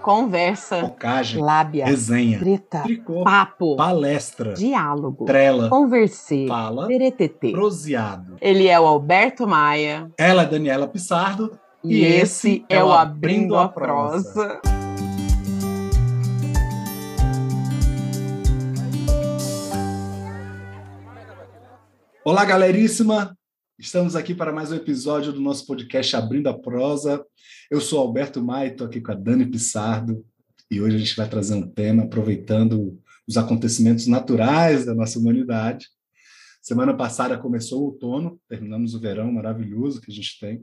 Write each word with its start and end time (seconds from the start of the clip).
conversa, 0.00 0.80
focagem, 0.80 1.42
lábia, 1.42 1.84
resenha, 1.84 2.38
treta, 2.38 2.80
tricô, 2.82 3.22
papo, 3.24 3.76
palestra, 3.76 4.54
diálogo, 4.54 5.24
trela, 5.24 5.68
conversê, 5.68 6.46
fala, 6.48 6.86
teretetê. 6.86 7.52
proseado. 7.52 8.36
Ele 8.40 8.66
é 8.66 8.78
o 8.80 8.86
Alberto 8.86 9.46
Maia. 9.46 10.10
Ela 10.18 10.42
é 10.42 10.46
Daniela 10.46 10.88
Pissardo. 10.88 11.58
E, 11.82 12.00
E 12.00 12.04
esse 12.04 12.48
esse 12.50 12.64
é 12.68 12.82
o 12.84 12.92
Abrindo 12.92 13.56
a 13.56 13.68
Prosa. 13.68 14.60
Olá, 22.22 22.44
galeríssima! 22.44 23.34
Estamos 23.80 24.14
aqui 24.14 24.34
para 24.34 24.52
mais 24.52 24.70
um 24.70 24.74
episódio 24.74 25.32
do 25.32 25.40
nosso 25.40 25.66
podcast 25.66 26.14
Abrindo 26.14 26.48
a 26.48 26.52
Prosa. 26.56 27.24
Eu 27.70 27.80
sou 27.80 27.98
Alberto 27.98 28.42
Maia, 28.42 28.68
estou 28.68 28.86
aqui 28.86 29.00
com 29.00 29.10
a 29.10 29.14
Dani 29.14 29.46
Pissardo 29.46 30.22
e 30.70 30.82
hoje 30.82 30.96
a 30.96 30.98
gente 30.98 31.16
vai 31.16 31.26
trazer 31.26 31.54
um 31.54 31.66
tema 31.66 32.02
aproveitando 32.02 33.00
os 33.26 33.38
acontecimentos 33.38 34.06
naturais 34.06 34.84
da 34.84 34.94
nossa 34.94 35.18
humanidade. 35.18 35.88
Semana 36.60 36.94
passada 36.94 37.38
começou 37.38 37.80
o 37.80 37.84
outono, 37.86 38.38
terminamos 38.46 38.94
o 38.94 39.00
verão 39.00 39.32
maravilhoso 39.32 39.98
que 39.98 40.10
a 40.10 40.14
gente 40.14 40.38
tem 40.38 40.62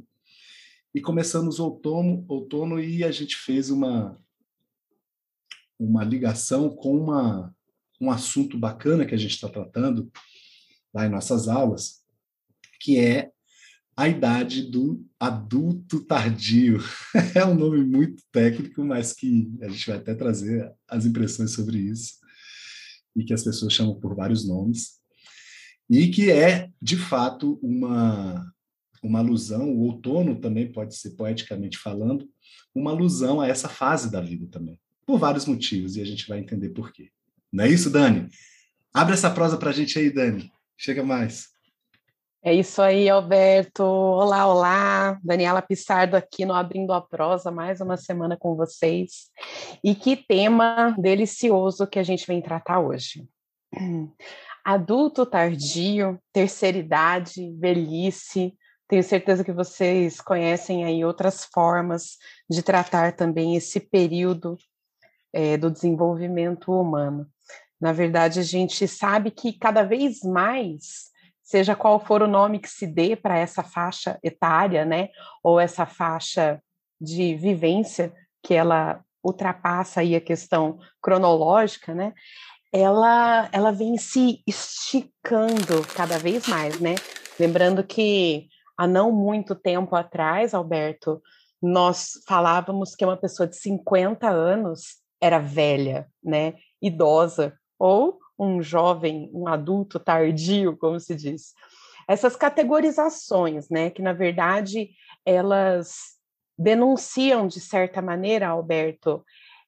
e 0.94 1.02
começamos 1.02 1.58
o 1.58 1.64
outono, 1.64 2.24
outono 2.28 2.80
e 2.80 3.04
a 3.04 3.10
gente 3.10 3.36
fez 3.36 3.72
uma 3.72 4.16
uma 5.80 6.04
ligação 6.04 6.70
com 6.70 6.96
uma, 6.96 7.52
um 8.00 8.12
assunto 8.12 8.60
bacana 8.60 9.08
que 9.08 9.16
a 9.16 9.18
gente 9.18 9.34
está 9.34 9.50
tratando 9.50 10.12
lá 10.94 11.08
em 11.08 11.10
nossas 11.10 11.48
aulas, 11.48 12.06
que 12.80 12.98
é 13.00 13.32
a 13.96 14.08
idade 14.08 14.62
do 14.62 15.04
adulto 15.20 16.00
tardio. 16.02 16.80
É 17.36 17.44
um 17.44 17.56
nome 17.56 17.84
muito 17.84 18.22
técnico, 18.32 18.86
mas 18.86 19.12
que 19.12 19.52
a 19.62 19.68
gente 19.68 19.88
vai 19.88 19.98
até 19.98 20.14
trazer 20.14 20.72
as 20.88 21.06
impressões 21.06 21.52
sobre 21.52 21.80
isso, 21.80 22.14
e 23.16 23.24
que 23.24 23.34
as 23.34 23.44
pessoas 23.44 23.74
chamam 23.74 24.00
por 24.00 24.16
vários 24.16 24.48
nomes, 24.48 25.00
e 25.90 26.10
que 26.10 26.30
é, 26.30 26.70
de 26.80 26.96
fato, 26.96 27.60
uma, 27.64 28.54
uma 29.02 29.20
alusão, 29.20 29.70
o 29.72 29.80
outono 29.82 30.40
também 30.40 30.72
pode 30.72 30.96
ser, 30.96 31.12
poeticamente 31.12 31.78
falando, 31.78 32.30
uma 32.76 32.92
alusão 32.92 33.42
a 33.42 33.48
essa 33.48 33.68
fase 33.68 34.12
da 34.12 34.22
vida 34.22 34.48
também, 34.52 34.80
por 35.06 35.18
vários 35.18 35.46
motivos, 35.46 35.96
e 35.96 36.02
a 36.02 36.06
gente 36.06 36.28
vai 36.28 36.40
entender 36.40 36.70
por 36.70 36.92
quê. 36.92 37.10
Não 37.52 37.64
é 37.64 37.70
isso, 37.70 37.90
Dani? 37.90 38.28
Abre 38.94 39.14
essa 39.14 39.32
prosa 39.32 39.58
para 39.58 39.72
a 39.72 39.74
gente 39.74 39.98
aí, 39.98 40.12
Dani. 40.12 40.52
Chega 40.78 41.04
mais. 41.04 41.57
É 42.44 42.54
isso 42.54 42.82
aí, 42.82 43.10
Alberto. 43.10 43.84
Olá, 43.84 44.48
olá. 44.48 45.20
Daniela 45.24 45.62
Pissardo 45.62 46.16
aqui 46.16 46.46
no 46.46 46.54
Abrindo 46.54 46.94
a 46.94 47.02
Prosa, 47.02 47.52
mais 47.52 47.82
uma 47.82 47.98
semana 47.98 48.38
com 48.38 48.56
vocês. 48.56 49.30
E 49.84 49.96
que 49.96 50.16
tema 50.16 50.96
delicioso 51.00 51.88
que 51.88 51.98
a 51.98 52.04
gente 52.04 52.28
vem 52.28 52.42
tratar 52.42 52.80
hoje. 52.80 53.28
Adulto 54.64 55.26
tardio, 55.26 56.20
terceira 56.32 56.78
idade, 56.78 57.54
velhice. 57.58 58.54
Tenho 58.88 59.04
certeza 59.04 59.44
que 59.44 59.52
vocês 59.52 60.22
conhecem 60.22 60.86
aí 60.86 61.04
outras 61.04 61.44
formas 61.52 62.18
de 62.50 62.62
tratar 62.62 63.16
também 63.16 63.56
esse 63.56 63.80
período 63.80 64.56
é, 65.34 65.58
do 65.58 65.72
desenvolvimento 65.72 66.72
humano. 66.72 67.28
Na 67.82 67.92
verdade, 67.92 68.40
a 68.40 68.44
gente 68.44 68.88
sabe 68.88 69.32
que 69.32 69.54
cada 69.54 69.84
vez 69.84 70.22
mais, 70.22 71.12
seja 71.48 71.78
qual 71.78 71.98
for 71.98 72.22
o 72.22 72.28
nome 72.28 72.60
que 72.60 72.70
se 72.70 72.86
dê 72.86 73.16
para 73.16 73.38
essa 73.38 73.64
faixa 73.64 74.20
etária, 74.22 74.84
né, 74.84 75.08
ou 75.42 75.58
essa 75.58 75.86
faixa 75.86 76.62
de 77.00 77.36
vivência 77.36 78.14
que 78.44 78.54
ela 78.54 79.02
ultrapassa 79.24 80.02
aí 80.02 80.14
a 80.14 80.22
questão 80.22 80.78
cronológica, 81.02 81.96
né, 81.96 82.14
ela, 82.74 83.48
ela 83.54 83.72
vem 83.72 83.98
se 83.98 84.44
esticando 84.46 85.88
cada 85.96 86.20
vez 86.20 86.48
mais, 86.48 86.82
né? 86.82 86.96
Lembrando 87.40 87.82
que 87.82 88.50
há 88.78 88.86
não 88.86 89.10
muito 89.10 89.56
tempo 89.56 89.96
atrás, 89.96 90.54
Alberto, 90.54 91.22
nós 91.62 92.12
falávamos 92.28 92.94
que 92.94 93.06
uma 93.06 93.16
pessoa 93.16 93.48
de 93.48 93.56
50 93.56 94.30
anos 94.30 94.98
era 95.22 95.40
velha, 95.40 96.08
né? 96.22 96.56
Idosa, 96.82 97.58
ou 97.80 98.20
um 98.38 98.62
jovem, 98.62 99.30
um 99.34 99.48
adulto 99.48 100.00
tardio, 100.00 100.78
como 100.78 101.00
se 101.00 101.16
diz. 101.16 101.54
Essas 102.08 102.36
categorizações, 102.36 103.70
né, 103.70 103.90
que 103.90 104.02
na 104.02 104.14
verdade 104.14 104.92
elas 105.26 106.18
denunciam 106.58 107.48
de 107.48 107.60
certa 107.60 108.02
maneira, 108.02 108.48
Alberto, 108.48 109.24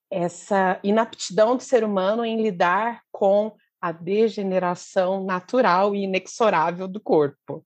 essa 0.10 0.80
inaptidão 0.84 1.56
do 1.56 1.64
ser 1.64 1.84
humano 1.84 2.26
em 2.26 2.42
lidar 2.42 3.02
com 3.12 3.56
a 3.82 3.92
degeneração 3.92 5.24
natural 5.24 5.96
e 5.96 6.04
inexorável 6.04 6.88
do 6.88 7.00
corpo. 7.00 7.66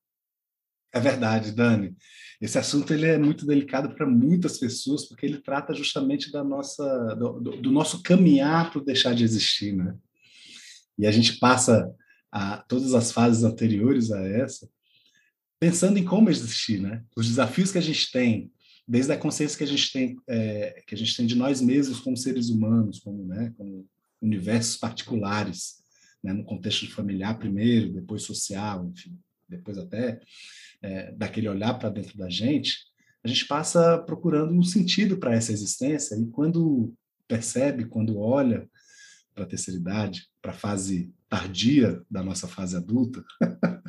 É 0.94 1.00
verdade, 1.00 1.52
Dani. 1.52 1.96
Esse 2.40 2.59
assunto 2.59 2.94
ele 2.94 3.08
é 3.08 3.18
muito 3.18 3.46
delicado 3.46 3.96
para 3.96 4.06
muitas 4.06 4.59
pessoas 4.59 5.08
porque 5.08 5.25
ele 5.25 5.42
trata 5.42 5.74
justamente 5.74 6.31
da 6.31 6.44
nossa 6.44 7.16
do, 7.16 7.40
do 7.40 7.72
nosso 7.72 8.03
caminhar 8.03 8.72
para 8.72 8.84
deixar 8.84 9.16
de 9.16 9.24
existir, 9.24 9.74
né? 9.74 9.96
E 10.98 11.08
a 11.08 11.12
gente 11.12 11.40
passa 11.40 11.94
a 12.31 12.58
todas 12.58 12.94
as 12.94 13.12
fases 13.12 13.44
anteriores 13.44 14.12
a 14.12 14.22
essa 14.22 14.68
pensando 15.64 15.98
em 15.98 16.04
como 16.04 16.30
existir, 16.30 16.81
né? 16.81 17.02
Os 17.16 17.26
desafios 17.26 17.72
que 17.72 17.78
a 17.78 17.81
gente 17.81 18.12
tem, 18.12 18.52
desde 18.86 19.14
a 19.14 19.18
consciência 19.18 19.58
que 19.58 19.64
a 19.64 19.68
gente 19.68 19.94
tem, 19.94 20.18
é, 20.28 20.84
que 20.86 20.94
a 20.94 20.98
gente 20.98 21.16
tem 21.16 21.26
de 21.26 21.36
nós 21.36 21.62
mesmos 21.62 22.02
como 22.02 22.18
seres 22.18 22.50
humanos, 22.50 23.00
como, 23.00 23.24
né, 23.24 23.54
como 23.58 23.88
universos 24.22 24.76
particulares, 24.76 25.76
né, 26.22 26.34
no 26.34 26.44
contexto 26.44 26.92
familiar 26.92 27.40
primeiro, 27.40 27.94
depois 27.94 28.24
social, 28.24 28.92
enfim, 28.94 29.18
depois 29.48 29.78
até 29.78 30.20
é, 30.81 31.14
daquele 31.14 31.48
olhar 31.48 31.75
para 31.75 31.90
dentro 31.90 32.18
da 32.18 32.30
gente, 32.30 32.80
a 33.24 33.28
gente 33.30 33.46
passa 33.46 33.98
procurando 34.00 34.54
um 34.54 34.64
sentido 34.64 35.18
para 35.18 35.34
essa 35.34 35.54
existência 35.54 36.16
e 36.16 36.25
quando 36.25 36.94
percebe, 37.25 37.86
quando 37.86 38.20
olha 38.20 38.70
para 39.34 39.44
a 39.44 39.48
terceira 39.48 39.80
idade, 39.80 40.28
para 40.42 40.52
a 40.52 40.56
fase 40.56 41.14
tardia 41.30 42.02
da 42.10 42.24
nossa 42.24 42.48
fase 42.48 42.76
adulta, 42.76 43.24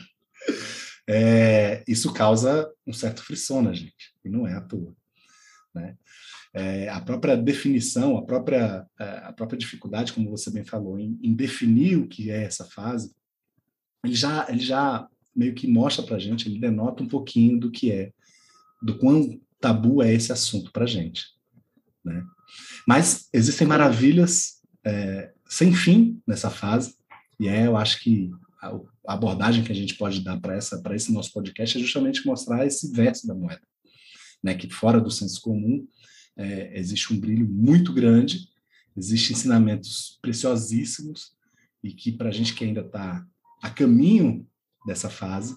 é, 1.09 1.85
isso 1.87 2.13
causa 2.13 2.71
um 2.87 2.93
certo 2.93 3.23
frisson 3.23 3.63
na 3.63 3.73
gente, 3.73 4.15
e 4.25 4.29
não 4.29 4.47
é 4.47 4.55
à 4.55 4.61
toa. 4.61 4.95
Né? 5.75 5.97
É, 6.53 6.89
a 6.89 7.01
própria 7.01 7.37
definição, 7.37 8.17
a 8.17 8.25
própria, 8.25 8.87
é, 8.99 9.05
a 9.25 9.33
própria 9.33 9.59
dificuldade, 9.59 10.13
como 10.13 10.31
você 10.31 10.51
bem 10.51 10.65
falou, 10.65 10.99
em, 10.99 11.19
em 11.23 11.35
definir 11.35 11.99
o 11.99 12.07
que 12.07 12.31
é 12.31 12.45
essa 12.45 12.65
fase, 12.65 13.13
ele 14.05 14.15
já, 14.15 14.47
ele 14.49 14.61
já 14.61 15.09
meio 15.35 15.55
que 15.55 15.67
mostra 15.67 16.05
para 16.05 16.19
gente, 16.19 16.49
ele 16.49 16.61
denota 16.61 17.03
um 17.03 17.09
pouquinho 17.09 17.59
do 17.59 17.71
que 17.71 17.91
é, 17.91 18.13
do 18.81 18.99
quão 18.99 19.41
tabu 19.61 20.03
é 20.03 20.13
esse 20.13 20.31
assunto 20.31 20.71
para 20.71 20.87
gente. 20.87 21.25
Né? 22.05 22.25
Mas 22.87 23.29
existem 23.33 23.67
maravilhas 23.67 24.61
é, 24.85 25.34
sem 25.55 25.73
fim 25.73 26.21
nessa 26.27 26.51
fase, 26.51 26.97
e 27.39 27.47
é, 27.47 27.69
eu 27.69 27.77
acho 27.77 28.01
que 28.01 28.29
a, 28.61 28.77
abordagem 29.07 29.63
que 29.63 29.71
a 29.71 29.75
gente 29.75 29.95
pode 29.95 30.25
dar 30.25 30.41
para 30.41 30.57
essa 30.57 30.83
para 30.83 30.97
esse 30.97 31.13
nosso 31.13 31.33
podcast 31.33 31.79
é 31.79 31.81
justamente 31.81 32.27
mostrar 32.27 32.67
esse 32.67 32.91
verso 32.91 33.25
da 33.25 33.35
moeda, 33.35 33.63
né, 34.43 34.55
que 34.55 34.69
fora 34.69 35.01
do 35.01 35.13
senso 35.13 35.41
comum 35.41 35.87
é, 36.37 36.77
existe 36.77 37.13
um 37.13 37.21
brilho 37.21 37.49
muito 37.49 37.93
grande, 37.93 38.49
existem 38.97 39.37
ensinamentos 39.37 40.19
preciosíssimos 40.21 41.37
e 41.85 41.93
que 41.93 42.11
para 42.11 42.31
a 42.31 42.33
gente 42.33 42.53
que 42.53 42.65
ainda 42.65 42.81
está 42.81 43.25
a 43.63 43.71
caminho 43.71 44.45
dessa 44.85 45.09
fase 45.09 45.55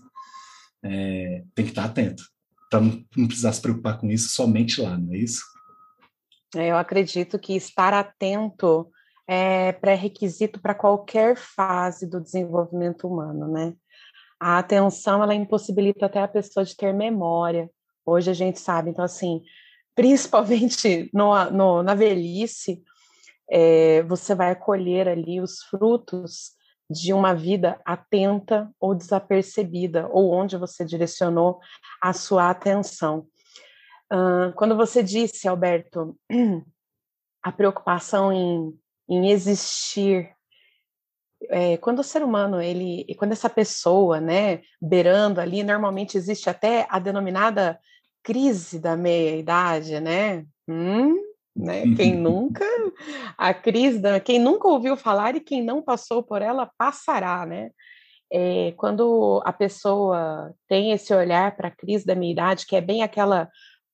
é, 0.83 1.43
tem 1.55 1.65
que 1.65 1.71
estar 1.71 1.83
tá 1.83 1.89
atento 1.89 2.23
para 2.69 2.81
não, 2.81 3.03
não 3.15 3.27
precisar 3.27 3.51
se 3.51 3.61
preocupar 3.61 3.97
com 3.97 4.11
isso 4.11 4.29
somente 4.29 4.79
lá, 4.79 4.95
não 4.95 5.11
é 5.13 5.17
isso? 5.17 5.41
É, 6.55 6.69
eu 6.69 6.77
acredito 6.77 7.39
que 7.39 7.53
estar 7.55 7.93
atento 7.93 8.91
é 9.27 9.73
pré-requisito 9.73 10.61
para 10.61 10.73
qualquer 10.73 11.35
fase 11.35 12.07
do 12.07 12.21
desenvolvimento 12.21 13.07
humano, 13.07 13.47
né? 13.47 13.73
A 14.39 14.59
atenção, 14.59 15.21
ela 15.21 15.35
impossibilita 15.35 16.05
até 16.05 16.21
a 16.21 16.27
pessoa 16.27 16.63
de 16.63 16.75
ter 16.75 16.93
memória. 16.93 17.69
Hoje 18.05 18.31
a 18.31 18.33
gente 18.33 18.59
sabe, 18.59 18.91
então, 18.91 19.03
assim, 19.03 19.41
principalmente 19.93 21.09
no, 21.13 21.51
no 21.51 21.83
na 21.83 21.93
velhice, 21.93 22.81
é, 23.49 24.03
você 24.03 24.33
vai 24.33 24.55
colher 24.55 25.07
ali 25.07 25.41
os 25.41 25.63
frutos 25.63 26.55
de 26.89 27.11
uma 27.13 27.33
vida 27.33 27.81
atenta 27.85 28.71
ou 28.79 28.95
desapercebida, 28.95 30.07
ou 30.09 30.31
onde 30.31 30.55
você 30.55 30.85
direcionou 30.85 31.59
a 32.01 32.13
sua 32.13 32.49
atenção. 32.49 33.27
Uh, 34.11 34.53
quando 34.55 34.75
você 34.75 35.03
disse, 35.03 35.49
Alberto, 35.49 36.17
a 37.43 37.51
preocupação 37.51 38.31
em 38.31 38.73
em 39.07 39.29
existir. 39.29 40.29
É, 41.49 41.77
quando 41.77 41.99
o 41.99 42.03
ser 42.03 42.23
humano, 42.23 42.61
ele, 42.61 43.05
quando 43.17 43.31
essa 43.31 43.49
pessoa, 43.49 44.19
né, 44.19 44.61
beirando 44.81 45.39
ali, 45.39 45.63
normalmente 45.63 46.17
existe 46.17 46.49
até 46.49 46.87
a 46.89 46.99
denominada 46.99 47.79
crise 48.23 48.79
da 48.79 48.97
meia-idade, 48.97 49.99
né? 49.99 50.45
Hum, 50.67 51.15
né? 51.55 51.83
Quem 51.95 52.13
nunca, 52.17 52.65
a 53.37 53.53
crise, 53.53 53.99
da, 53.99 54.19
quem 54.19 54.39
nunca 54.39 54.67
ouviu 54.67 54.97
falar 54.97 55.35
e 55.35 55.39
quem 55.39 55.63
não 55.63 55.81
passou 55.81 56.21
por 56.21 56.41
ela 56.41 56.69
passará, 56.77 57.45
né? 57.45 57.71
É, 58.29 58.73
quando 58.75 59.41
a 59.45 59.53
pessoa 59.53 60.53
tem 60.67 60.91
esse 60.91 61.13
olhar 61.13 61.55
para 61.55 61.69
a 61.69 61.75
crise 61.75 62.05
da 62.05 62.15
meia 62.15 62.33
idade, 62.33 62.65
que 62.65 62.75
é 62.75 62.81
bem 62.81 63.01
aquela 63.01 63.49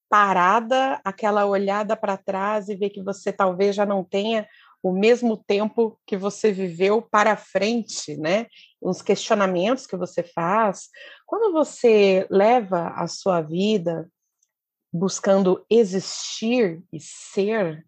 parada, 0.09 0.99
aquela 1.03 1.45
olhada 1.45 1.95
para 1.95 2.17
trás 2.17 2.69
e 2.69 2.75
ver 2.75 2.89
que 2.89 3.01
você 3.01 3.31
talvez 3.31 3.75
já 3.75 3.85
não 3.85 4.03
tenha 4.03 4.47
o 4.83 4.91
mesmo 4.91 5.37
tempo 5.37 5.97
que 6.05 6.17
você 6.17 6.51
viveu 6.51 7.01
para 7.01 7.37
frente, 7.37 8.17
né? 8.17 8.47
Uns 8.81 9.01
questionamentos 9.01 9.87
que 9.87 9.95
você 9.95 10.21
faz. 10.21 10.89
Quando 11.25 11.53
você 11.53 12.27
leva 12.29 12.89
a 12.89 13.07
sua 13.07 13.41
vida 13.41 14.09
buscando 14.91 15.65
existir 15.69 16.83
e 16.91 16.99
ser, 16.99 17.85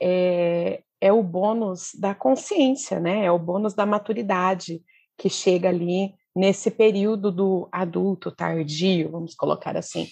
é, 0.00 0.82
é 1.00 1.12
o 1.12 1.22
bônus 1.22 1.90
da 1.98 2.14
consciência, 2.14 3.00
né? 3.00 3.24
É 3.24 3.32
o 3.32 3.38
bônus 3.38 3.74
da 3.74 3.84
maturidade 3.84 4.80
que 5.18 5.28
chega 5.28 5.68
ali 5.68 6.14
nesse 6.34 6.70
período 6.70 7.32
do 7.32 7.68
adulto 7.72 8.30
tardio, 8.30 9.10
vamos 9.10 9.34
colocar 9.34 9.76
assim. 9.76 10.06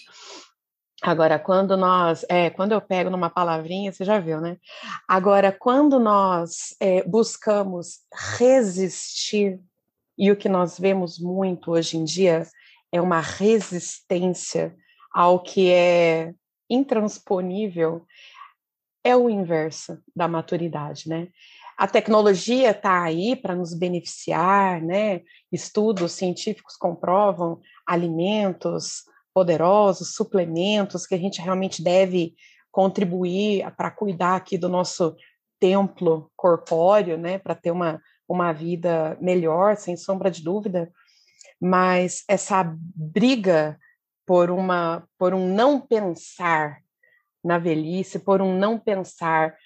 Agora, 1.01 1.39
quando 1.39 1.77
nós, 1.77 2.25
é, 2.27 2.49
quando 2.49 2.73
eu 2.73 2.81
pego 2.81 3.09
numa 3.09 3.29
palavrinha, 3.29 3.91
você 3.91 4.03
já 4.03 4.19
viu, 4.19 4.41
né? 4.41 4.57
Agora, 5.07 5.51
quando 5.51 5.97
nós 5.97 6.75
é, 6.79 7.03
buscamos 7.03 7.99
resistir, 8.37 9.59
e 10.17 10.29
o 10.29 10.35
que 10.35 10.49
nós 10.49 10.77
vemos 10.77 11.17
muito 11.17 11.71
hoje 11.71 11.95
em 11.95 12.03
dia 12.03 12.45
é 12.91 12.99
uma 12.99 13.21
resistência 13.21 14.75
ao 15.13 15.39
que 15.39 15.71
é 15.71 16.33
intransponível, 16.69 18.05
é 19.01 19.15
o 19.15 19.29
inverso 19.29 19.97
da 20.13 20.27
maturidade, 20.27 21.07
né? 21.07 21.29
A 21.77 21.87
tecnologia 21.87 22.71
está 22.71 23.01
aí 23.01 23.37
para 23.37 23.55
nos 23.55 23.73
beneficiar, 23.73 24.81
né? 24.81 25.21
Estudos 25.49 26.11
científicos 26.11 26.75
comprovam 26.75 27.61
alimentos, 27.87 29.03
poderosos, 29.33 30.13
suplementos 30.13 31.05
que 31.05 31.15
a 31.15 31.17
gente 31.17 31.41
realmente 31.41 31.83
deve 31.83 32.33
contribuir 32.71 33.69
para 33.75 33.91
cuidar 33.91 34.35
aqui 34.35 34.57
do 34.57 34.69
nosso 34.69 35.15
templo 35.59 36.31
corpóreo, 36.35 37.17
né, 37.17 37.37
para 37.37 37.55
ter 37.55 37.71
uma, 37.71 38.01
uma 38.27 38.53
vida 38.53 39.17
melhor, 39.19 39.75
sem 39.75 39.97
sombra 39.97 40.31
de 40.31 40.43
dúvida, 40.43 40.91
mas 41.59 42.23
essa 42.27 42.63
briga 42.95 43.77
por 44.25 44.49
uma 44.49 45.03
por 45.17 45.33
um 45.33 45.53
não 45.53 45.81
pensar 45.81 46.77
na 47.43 47.57
velhice, 47.57 48.19
por 48.19 48.41
um 48.41 48.57
não 48.57 48.79
pensar 48.79 49.57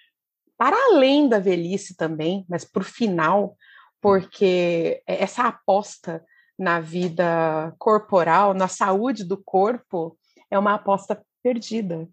para 0.57 0.75
além 0.75 1.27
da 1.27 1.39
velhice 1.39 1.95
também, 1.95 2.45
mas 2.47 2.63
para 2.63 2.81
o 2.81 2.85
final, 2.85 3.57
porque 4.01 5.03
essa 5.05 5.47
aposta 5.47 6.23
na 6.63 6.79
vida 6.79 7.75
corporal, 7.77 8.53
na 8.53 8.69
saúde 8.69 9.25
do 9.25 9.37
corpo, 9.37 10.17
é 10.49 10.57
uma 10.57 10.75
aposta 10.75 11.21
perdida, 11.43 12.07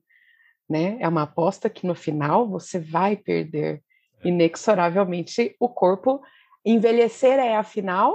né? 0.69 0.97
É 1.01 1.09
uma 1.09 1.23
aposta 1.23 1.71
que 1.71 1.87
no 1.87 1.95
final 1.95 2.49
você 2.49 2.79
vai 2.79 3.17
perder 3.17 3.83
é. 4.23 4.29
inexoravelmente 4.29 5.55
o 5.61 5.69
corpo. 5.69 6.21
Envelhecer 6.65 7.39
é, 7.39 7.57
afinal, 7.57 8.13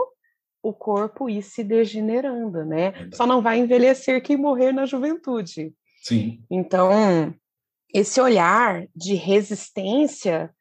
o 0.61 0.73
corpo 0.73 1.29
ir 1.29 1.41
se 1.41 1.63
degenerando, 1.63 2.65
né? 2.65 3.09
Só 3.13 3.25
não 3.25 3.41
vai 3.41 3.59
envelhecer 3.59 4.21
quem 4.21 4.35
morrer 4.35 4.73
na 4.73 4.85
juventude. 4.85 5.73
Sim. 6.03 6.43
Então, 6.51 7.33
esse 7.93 8.19
olhar 8.19 8.85
de 8.93 9.15
resistência, 9.15 10.53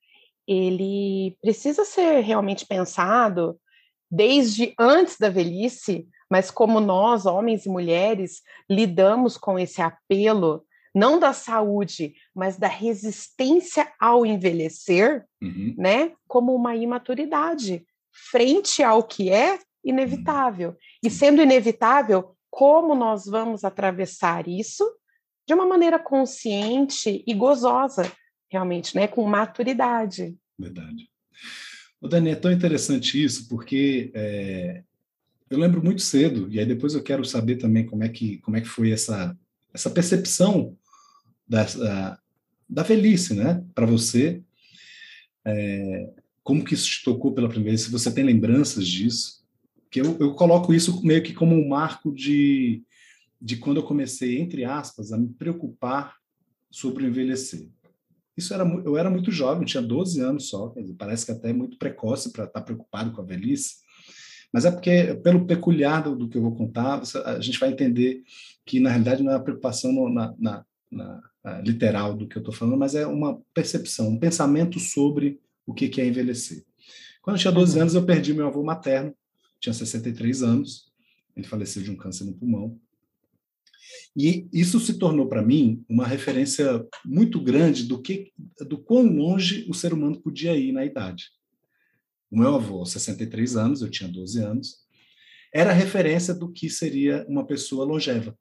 ele 0.47 1.37
precisa 1.43 1.85
ser 1.85 2.21
realmente 2.21 2.65
pensado 2.65 3.59
desde 4.11 4.75
antes 4.79 5.19
da 5.19 5.29
velhice, 5.29 6.07
mas 6.31 6.51
como 6.51 6.81
nós, 6.81 7.27
homens 7.27 7.67
e 7.67 7.69
mulheres, 7.69 8.43
lidamos 8.69 9.37
com 9.37 9.59
esse 9.59 9.81
apelo, 9.83 10.65
não 10.95 11.19
da 11.19 11.33
saúde, 11.33 12.15
mas 12.35 12.57
da 12.57 12.69
resistência 12.69 13.93
ao 14.01 14.25
envelhecer, 14.25 15.25
uhum. 15.43 15.75
né, 15.77 16.13
como 16.29 16.55
uma 16.55 16.77
imaturidade, 16.77 17.85
frente 18.31 18.83
ao 18.83 19.03
que 19.03 19.31
é 19.31 19.59
inevitável. 19.85 20.71
Uhum. 20.71 20.77
E 21.03 21.11
sendo 21.11 21.43
inevitável, 21.43 22.37
como 22.51 22.95
nós 22.95 23.27
vamos 23.27 23.65
atravessar 23.65 24.47
isso 24.47 24.89
de 25.47 25.53
uma 25.53 25.67
maneira 25.67 25.99
consciente 25.99 27.23
e 27.27 27.35
gozosa, 27.35 28.11
realmente, 28.51 28.95
né, 28.95 29.09
com 29.09 29.25
maturidade. 29.25 30.37
Verdade. 30.59 31.09
O 32.05 32.09
Dani, 32.09 32.29
é 32.29 32.35
tão 32.35 32.53
interessante 32.53 33.25
isso, 33.25 33.49
porque 33.49 34.11
é, 34.13 34.83
eu 35.49 35.59
lembro 35.59 35.83
muito 35.83 36.03
cedo, 36.03 36.47
e 36.51 36.61
aí 36.61 36.67
depois 36.67 36.93
eu 36.93 37.03
quero 37.03 37.25
saber 37.25 37.57
também 37.57 37.87
como 37.87 38.05
é 38.05 38.11
que, 38.11 38.37
como 38.41 38.59
é 38.59 38.61
que 38.61 38.69
foi 38.69 38.91
essa, 38.91 39.35
essa 39.73 39.89
percepção 39.89 40.77
da, 41.49 41.65
da, 42.69 42.83
velhice, 42.83 43.33
né, 43.33 43.65
para 43.75 43.87
você. 43.87 44.43
É, 45.47 46.11
como 46.43 46.63
que 46.63 46.75
isso 46.75 46.85
te 46.85 47.05
tocou 47.05 47.33
pela 47.33 47.49
primeira 47.49 47.71
vez? 47.71 47.81
Se 47.81 47.91
você 47.91 48.13
tem 48.13 48.23
lembranças 48.23 48.87
disso? 48.87 49.43
Que 49.91 50.03
eu, 50.03 50.19
eu 50.21 50.35
coloco 50.35 50.75
isso 50.75 51.03
meio 51.03 51.23
que 51.23 51.33
como 51.33 51.55
um 51.57 51.67
marco 51.67 52.13
de, 52.13 52.83
de 53.41 53.57
quando 53.57 53.79
eu 53.79 53.83
comecei, 53.83 54.39
entre 54.39 54.63
aspas, 54.67 55.11
a 55.11 55.17
me 55.17 55.29
preocupar 55.29 56.17
sobre 56.71 57.05
o 57.05 57.09
envelhecer. 57.09 57.67
Isso 58.37 58.53
era 58.53 58.65
eu 58.85 58.97
era 58.97 59.11
muito 59.11 59.31
jovem, 59.31 59.65
tinha 59.65 59.83
12 59.83 60.21
anos 60.21 60.49
só, 60.49 60.69
dizer, 60.69 60.95
parece 60.95 61.27
que 61.27 61.33
até 61.33 61.51
é 61.51 61.53
muito 61.53 61.79
precoce 61.79 62.33
para 62.33 62.45
estar 62.45 62.61
tá 62.61 62.65
preocupado 62.65 63.13
com 63.13 63.21
a 63.21 63.25
velhice. 63.25 63.77
Mas 64.53 64.65
é 64.65 64.71
porque, 64.71 65.15
pelo 65.23 65.47
peculiar 65.47 66.03
do, 66.03 66.15
do, 66.15 66.29
que 66.29 66.39
eu 66.39 66.43
vou 66.43 66.55
contar, 66.55 67.03
a 67.25 67.41
gente 67.41 67.59
vai 67.59 67.71
entender 67.71 68.23
que, 68.65 68.79
na 68.79 68.89
realidade, 68.89 69.23
não 69.23 69.33
é 69.33 69.35
uma 69.35 69.43
preocupação 69.43 69.93
no, 69.93 70.09
na, 70.09 70.33
na, 70.39 70.65
na, 70.91 71.23
na, 71.43 71.61
literal 71.61 72.15
do 72.15 72.29
que 72.29 72.37
eu 72.37 72.41
estou 72.41 72.55
falando, 72.55 72.79
mas 72.79 72.95
é 72.95 73.05
uma 73.05 73.41
percepção, 73.53 74.11
um 74.11 74.19
pensamento 74.19 74.79
sobre 74.79 75.41
o 75.67 75.75
que, 75.75 75.89
que 75.89 76.01
é 76.01 76.07
envelhecer. 76.07 76.65
Quando 77.21 77.37
eu 77.37 77.41
tinha 77.41 77.53
12 77.53 77.75
uhum. 77.75 77.83
anos, 77.83 77.95
eu 77.97 78.05
perdi 78.05 78.33
meu 78.33 78.47
avô 78.47 78.63
materno, 78.63 79.13
tinha 79.59 79.73
63 79.73 80.43
anos, 80.45 80.93
ele 81.37 81.47
faleceu 81.47 81.83
de 81.83 81.91
um 81.91 81.97
câncer 81.97 82.25
no 82.25 82.35
pulmão. 82.35 82.79
E 84.17 84.49
isso 84.53 84.79
se 84.81 84.99
tornou 84.99 85.29
para 85.29 85.43
mim 85.43 85.85
uma 85.89 86.07
referência 86.07 86.85
muito 87.05 87.41
grande 87.41 87.85
do 87.85 88.01
que 88.01 88.33
do 88.61 88.79
quão 88.79 89.07
longe 89.07 89.67
o 89.69 89.75
ser 89.75 89.93
humano 89.93 90.21
podia 90.21 90.57
ir 90.57 90.73
na 90.73 90.85
idade. 90.85 91.31
O 92.31 92.39
meu 92.39 92.55
avô, 92.55 92.85
63 92.85 93.57
anos, 93.57 93.83
eu 93.83 93.91
tinha 93.91 94.09
12 94.09 94.41
anos, 94.41 94.85
era 95.53 95.73
referência 95.73 96.35
do 96.35 96.51
que 96.51 96.69
seria 96.69 97.25
uma 97.29 97.47
pessoa 97.47 97.85
longeva. 97.85 98.37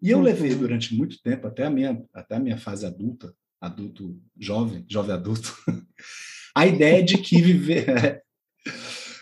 E 0.00 0.10
eu 0.10 0.20
levei 0.20 0.52
uhum. 0.52 0.58
durante 0.58 0.94
muito 0.94 1.20
tempo, 1.22 1.46
até 1.46 1.64
a 1.64 1.70
minha, 1.70 2.04
até 2.12 2.36
a 2.36 2.40
minha 2.40 2.58
fase 2.58 2.86
adulta, 2.86 3.34
adulto 3.60 4.20
jovem, 4.38 4.84
jovem 4.88 5.14
adulto, 5.14 5.56
a 6.54 6.66
ideia 6.66 7.02
de 7.02 7.18
que 7.18 7.40
viver. 7.40 8.22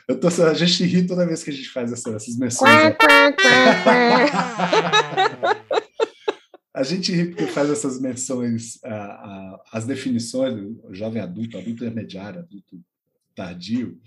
Eu 0.08 0.20
tô, 0.20 0.28
a 0.28 0.54
gente 0.54 0.84
ri 0.84 1.04
toda 1.04 1.26
vez 1.26 1.42
que 1.42 1.50
a 1.50 1.52
gente 1.52 1.68
faz 1.68 1.90
essa, 1.92 2.10
essas 2.10 2.36
menções. 2.36 2.70
a 6.72 6.82
gente 6.84 7.10
ri 7.12 7.26
porque 7.26 7.46
faz 7.48 7.68
essas 7.70 8.00
menções, 8.00 8.78
as 9.72 9.84
definições 9.84 10.54
do 10.54 10.94
jovem 10.94 11.20
adulto, 11.20 11.58
adulto 11.58 11.84
intermediário, 11.84 12.38
adulto 12.38 12.80
tardio, 13.34 14.00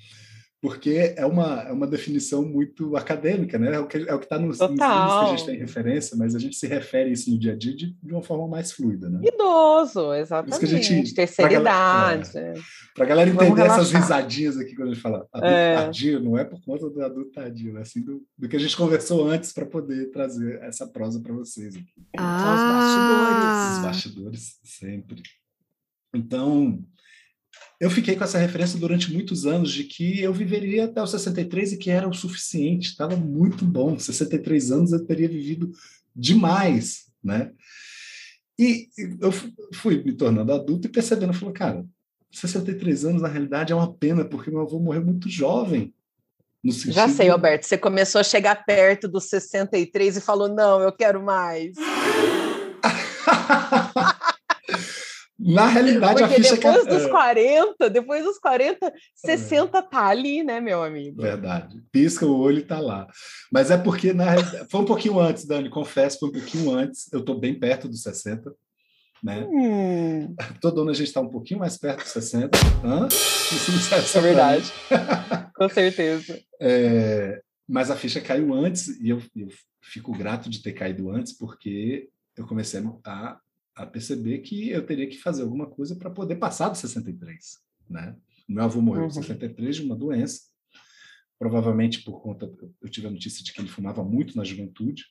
porque 0.62 1.14
é 1.16 1.26
uma, 1.26 1.62
é 1.62 1.72
uma 1.72 1.88
definição 1.88 2.44
muito 2.44 2.98
acadêmica, 2.98 3.58
né? 3.58 3.76
É 3.76 3.80
o 3.80 3.88
que 3.88 3.98
é 3.98 4.16
está 4.16 4.38
nos, 4.38 4.60
nos 4.60 4.70
livros 4.70 4.80
que 4.80 4.84
a 4.84 5.30
gente 5.30 5.46
tem 5.46 5.58
referência, 5.58 6.18
mas 6.18 6.36
a 6.36 6.40
gente 6.40 6.58
se 6.58 6.68
refere 6.68 7.12
isso 7.12 7.32
no 7.32 7.40
dia 7.40 7.54
a 7.54 7.56
dia 7.56 7.74
de, 7.74 7.94
de 7.94 8.12
uma 8.12 8.22
forma 8.22 8.46
mais 8.46 8.72
fluida, 8.72 9.10
né? 9.10 9.22
Idoso, 9.24 10.14
exatamente. 10.14 10.66
Gente, 10.66 11.14
Terceira 11.14 11.54
idade. 11.54 12.32
Para 12.94 13.06
a 13.06 13.08
galera 13.08 13.30
entender 13.30 13.62
essas 13.62 13.92
risadinhas 13.92 14.58
aqui 14.58 14.76
quando 14.76 14.90
a 14.90 14.94
gente 14.94 15.02
fala 15.02 15.28
adulto 15.32 15.48
é. 15.48 15.76
tardio, 15.76 16.20
não 16.20 16.38
é 16.38 16.44
por 16.44 16.62
conta 16.62 16.90
do 16.90 17.02
adulto 17.02 17.32
tardio, 17.32 17.78
é 17.78 17.82
assim 17.82 18.02
do, 18.02 18.22
do 18.38 18.50
que 18.50 18.58
a 18.58 18.60
gente 18.60 18.76
conversou 18.76 19.30
antes 19.30 19.54
para 19.54 19.66
poder 19.66 20.12
trazer 20.12 20.62
essa 20.62 20.86
prosa 20.86 21.22
para 21.22 21.34
vocês 21.34 21.76
aqui. 21.76 21.94
Ah. 22.18 22.54
Os 22.54 22.74
bastidores. 22.74 23.78
Os 23.78 23.84
bastidores, 23.84 24.60
sempre. 24.64 25.24
Então, 26.14 26.84
eu 27.80 27.90
fiquei 27.90 28.16
com 28.16 28.24
essa 28.24 28.38
referência 28.38 28.78
durante 28.78 29.12
muitos 29.12 29.46
anos 29.46 29.72
de 29.72 29.86
que 29.86 30.20
eu 30.22 30.34
viveria 30.34 30.86
até 30.86 31.02
os 31.02 31.12
63 31.12 31.74
e 31.74 31.78
que 31.78 31.90
era 31.90 32.08
o 32.08 32.14
suficiente, 32.14 32.90
estava 32.90 33.16
muito 33.16 33.64
bom. 33.64 33.98
63 33.98 34.72
anos 34.72 34.92
eu 34.92 35.06
teria 35.06 35.30
vivido 35.30 35.72
demais, 36.14 37.06
né? 37.24 37.52
E 38.58 38.90
eu 39.22 39.32
fui 39.74 40.04
me 40.04 40.12
tornando 40.12 40.52
adulto 40.52 40.88
e 40.88 40.92
percebendo, 40.92 41.34
falou, 41.34 41.54
cara, 41.54 41.86
63 42.32 43.06
anos 43.06 43.22
na 43.22 43.30
realidade 43.30 43.72
é 43.72 43.76
uma 43.76 43.94
pena 43.94 44.26
porque 44.26 44.52
meu 44.52 44.62
avô 44.62 44.80
morreu 44.80 45.06
muito 45.06 45.30
jovem. 45.30 45.94
Sentido... 46.66 46.92
Já 46.92 47.08
sei, 47.08 47.30
Alberto, 47.30 47.66
você 47.66 47.78
começou 47.78 48.20
a 48.20 48.24
chegar 48.24 48.66
perto 48.66 49.08
dos 49.08 49.30
63 49.30 50.18
e 50.18 50.22
falou, 50.22 50.50
não, 50.50 50.82
eu 50.82 50.92
quero 50.92 51.24
mais. 51.24 51.78
Na 55.40 55.68
realidade, 55.68 56.20
Porque 56.20 56.34
a 56.34 56.38
ficha 56.38 56.56
depois 56.56 56.84
cai... 56.84 56.98
dos 56.98 57.08
40, 57.08 57.90
depois 57.90 58.24
dos 58.26 58.38
40, 58.40 58.94
60 59.16 59.78
é. 59.78 59.82
tá 59.82 60.08
ali, 60.08 60.44
né, 60.44 60.60
meu 60.60 60.84
amigo? 60.84 61.22
Verdade. 61.22 61.82
Pisca 61.94 62.26
o 62.26 62.38
olho 62.38 62.60
e 62.60 62.64
tá 62.64 62.80
lá. 62.80 63.08
Mas 63.50 63.72
é 63.72 63.78
porque 63.78 64.12
na 64.12 64.36
foi 64.70 64.82
um 64.82 64.86
pouquinho 64.86 65.18
antes, 65.18 65.46
Dani, 65.46 65.70
confesso, 65.70 66.20
foi 66.20 66.30
um 66.30 66.34
pouquinho 66.34 66.72
antes. 66.72 67.12
Eu 67.14 67.22
estou 67.22 67.40
bem 67.40 67.58
perto 67.58 67.88
dos 67.88 68.02
60. 68.02 68.52
Né? 69.24 69.48
Hum. 69.50 70.36
Todo 70.62 70.82
ano 70.82 70.92
a 70.92 70.94
gente 70.94 71.08
está 71.08 71.22
um 71.22 71.30
pouquinho 71.30 71.62
mais 71.62 71.78
perto 71.78 72.04
dos 72.04 72.12
60. 72.12 72.58
Hã? 72.84 73.08
Isso 73.08 74.18
é 74.18 74.22
verdade. 74.22 74.72
Com 75.56 75.70
certeza. 75.70 76.40
É, 76.62 77.42
mas 77.66 77.90
a 77.90 77.96
ficha 77.96 78.20
caiu 78.20 78.54
antes 78.54 78.90
e 79.00 79.12
eu, 79.12 79.24
eu 79.34 79.48
fico 79.82 80.12
grato 80.12 80.50
de 80.50 80.62
ter 80.62 80.74
caído 80.74 81.10
antes, 81.10 81.32
porque 81.32 82.10
eu 82.36 82.46
comecei 82.46 82.82
a 83.06 83.40
a 83.80 83.86
perceber 83.86 84.40
que 84.40 84.70
eu 84.70 84.86
teria 84.86 85.08
que 85.08 85.18
fazer 85.18 85.42
alguma 85.42 85.66
coisa 85.66 85.96
para 85.96 86.10
poder 86.10 86.36
passar 86.36 86.68
dos 86.68 86.80
63, 86.80 87.58
né? 87.90 88.14
Meu 88.48 88.64
avô 88.64 88.82
morreu 88.82 89.04
com 89.04 89.16
uhum. 89.16 89.24
63 89.24 89.78
de 89.78 89.84
uma 89.84 89.96
doença, 89.96 90.42
provavelmente 91.38 92.04
por 92.04 92.22
conta 92.22 92.52
eu 92.82 92.90
tive 92.90 93.08
a 93.08 93.12
notícia 93.12 93.42
de 93.42 93.54
que 93.54 93.62
ele 93.62 93.70
fumava 93.70 94.04
muito 94.04 94.36
na 94.36 94.44
juventude. 94.44 95.06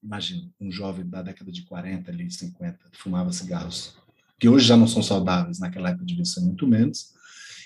Imagina, 0.00 0.48
um 0.60 0.70
jovem 0.70 1.08
da 1.08 1.22
década 1.22 1.50
de 1.50 1.64
40 1.64 2.08
ali, 2.08 2.30
50, 2.30 2.78
fumava 2.92 3.32
cigarros 3.32 3.96
que 4.38 4.48
hoje 4.48 4.66
já 4.66 4.76
não 4.76 4.88
são 4.88 5.02
saudáveis, 5.02 5.60
naquela 5.60 5.90
época 5.90 6.04
devia 6.04 6.24
ser 6.24 6.40
muito 6.40 6.66
menos. 6.66 7.14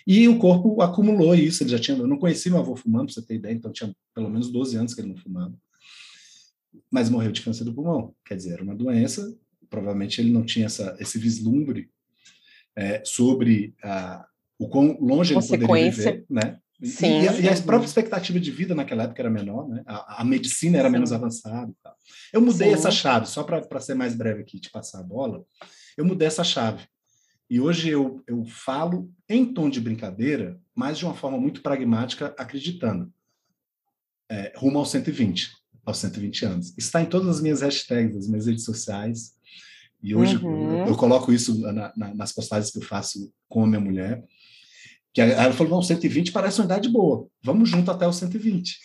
E 0.07 0.29
o 0.29 0.39
corpo 0.39 0.81
acumulou 0.83 1.35
isso, 1.35 1.63
ele 1.63 1.71
já 1.71 1.79
tinha, 1.79 1.97
eu 1.97 2.07
não 2.07 2.19
conhecia 2.19 2.53
meu 2.53 2.61
avô 2.61 2.77
fumando, 2.77 3.07
para 3.07 3.15
você 3.15 3.23
ter 3.23 3.37
ideia, 3.37 3.55
então 3.55 3.73
tinha 3.73 3.95
pelo 4.15 4.29
menos 4.29 4.51
12 4.51 4.77
anos 4.77 4.95
que 4.95 5.01
ele 5.01 5.09
não 5.09 5.17
fumava. 5.17 5.55
Mas 6.91 7.09
morreu 7.09 7.33
de 7.33 7.41
câncer 7.41 7.65
do 7.65 7.75
pulmão, 7.75 8.15
quer 8.25 8.37
dizer, 8.37 8.53
era 8.53 8.63
uma 8.63 8.75
doença 8.75 9.35
provavelmente 9.69 10.21
ele 10.21 10.33
não 10.33 10.45
tinha 10.45 10.67
essa, 10.67 10.97
esse 10.99 11.19
vislumbre 11.19 11.91
é, 12.75 13.03
sobre 13.05 13.75
a, 13.83 14.27
o 14.59 14.69
quão 14.69 14.99
longe 15.01 15.35
ele 15.35 15.47
poderia 15.47 15.91
viver, 15.91 16.27
né? 16.29 16.59
Sim, 16.83 17.23
e, 17.23 17.29
a, 17.29 17.41
e, 17.41 17.49
a, 17.49 17.63
própria 17.63 17.87
expectativa 17.87 18.39
de 18.39 18.51
vida 18.51 18.75
naquela 18.75 19.05
época 19.05 19.23
era 19.23 19.31
menor, 19.31 19.67
né? 19.67 19.83
A, 19.87 20.21
a 20.21 20.25
medicina 20.25 20.79
era 20.79 20.89
sim. 20.89 20.93
menos 20.93 21.11
avançada. 21.11 21.73
Eu 22.31 22.43
mudei 22.43 22.69
sim. 22.69 22.75
essa 22.75 22.91
chave, 22.91 23.27
só 23.27 23.43
para 23.43 23.81
ser 23.81 23.95
mais 23.95 24.15
breve 24.15 24.43
aqui, 24.43 24.61
te 24.61 24.71
passar 24.71 25.01
a 25.01 25.03
bola, 25.03 25.43
eu 25.97 26.05
mudei 26.05 26.29
essa 26.29 26.45
chave. 26.45 26.87
E 27.49 27.61
hoje 27.61 27.89
eu, 27.89 28.23
eu 28.27 28.45
falo 28.45 29.11
em 29.29 29.45
tom 29.55 29.71
de 29.71 29.81
brincadeira, 29.81 30.61
mas 30.75 30.99
de 30.99 31.05
uma 31.05 31.15
forma 31.15 31.39
muito 31.39 31.63
pragmática, 31.63 32.35
acreditando. 32.37 33.11
É, 34.29 34.53
rumo 34.57 34.79
aos 34.79 34.91
120, 34.91 35.53
aos 35.85 35.99
120 35.99 36.45
anos. 36.45 36.75
Está 36.77 37.01
em 37.01 37.07
todas 37.07 37.29
as 37.29 37.41
minhas 37.41 37.63
hashtags, 37.63 38.17
as 38.17 38.29
minhas 38.29 38.47
redes 38.47 38.65
sociais. 38.65 39.36
E 40.07 40.15
hoje 40.15 40.37
uhum. 40.37 40.79
eu, 40.79 40.87
eu, 40.87 40.97
coloco 40.97 41.33
isso 41.33 41.61
na, 41.61 41.93
na, 41.97 42.15
nas 42.15 42.31
postagens 42.31 42.71
que 42.71 42.79
eu 42.79 42.83
faço 42.83 43.29
com 43.49 43.65
a 43.65 43.67
minha 43.67 43.81
mulher. 43.81 44.23
Que 45.13 45.21
ela 45.21 45.53
falou: 45.53 45.73
não, 45.73 45.83
120 45.83 46.31
parece 46.31 46.61
uma 46.61 46.65
idade 46.65 46.89
boa, 46.89 47.27
vamos 47.43 47.69
junto 47.69 47.91
até 47.91 48.07
os 48.07 48.15
120. 48.15 48.79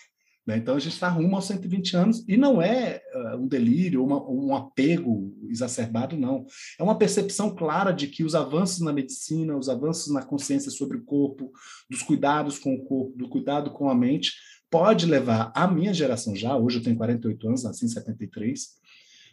Né? 0.47 0.57
Então 0.57 0.75
a 0.75 0.79
gente 0.79 0.93
está 0.93 1.09
rumo 1.09 1.35
aos 1.35 1.45
120 1.45 1.95
anos 1.95 2.25
e 2.27 2.35
não 2.35 2.59
é 2.59 2.99
uh, 3.13 3.37
um 3.37 3.47
delírio, 3.47 4.03
uma, 4.03 4.27
um 4.27 4.55
apego 4.55 5.31
exacerbado, 5.47 6.17
não. 6.17 6.43
É 6.79 6.81
uma 6.81 6.97
percepção 6.97 7.53
clara 7.53 7.91
de 7.91 8.07
que 8.07 8.23
os 8.23 8.33
avanços 8.33 8.79
na 8.79 8.91
medicina, 8.91 9.55
os 9.55 9.69
avanços 9.69 10.11
na 10.11 10.23
consciência 10.23 10.71
sobre 10.71 10.97
o 10.97 11.03
corpo, 11.03 11.51
dos 11.87 12.01
cuidados 12.01 12.57
com 12.57 12.73
o 12.73 12.83
corpo, 12.83 13.15
do 13.15 13.29
cuidado 13.29 13.69
com 13.69 13.91
a 13.91 13.93
mente, 13.93 14.31
pode 14.71 15.05
levar 15.05 15.51
a 15.53 15.67
minha 15.67 15.93
geração 15.93 16.35
já, 16.35 16.57
hoje 16.57 16.79
eu 16.79 16.83
tenho 16.83 16.95
48 16.95 17.47
anos, 17.47 17.63
nasci 17.63 17.85
em 17.85 17.89
73, 17.89 18.80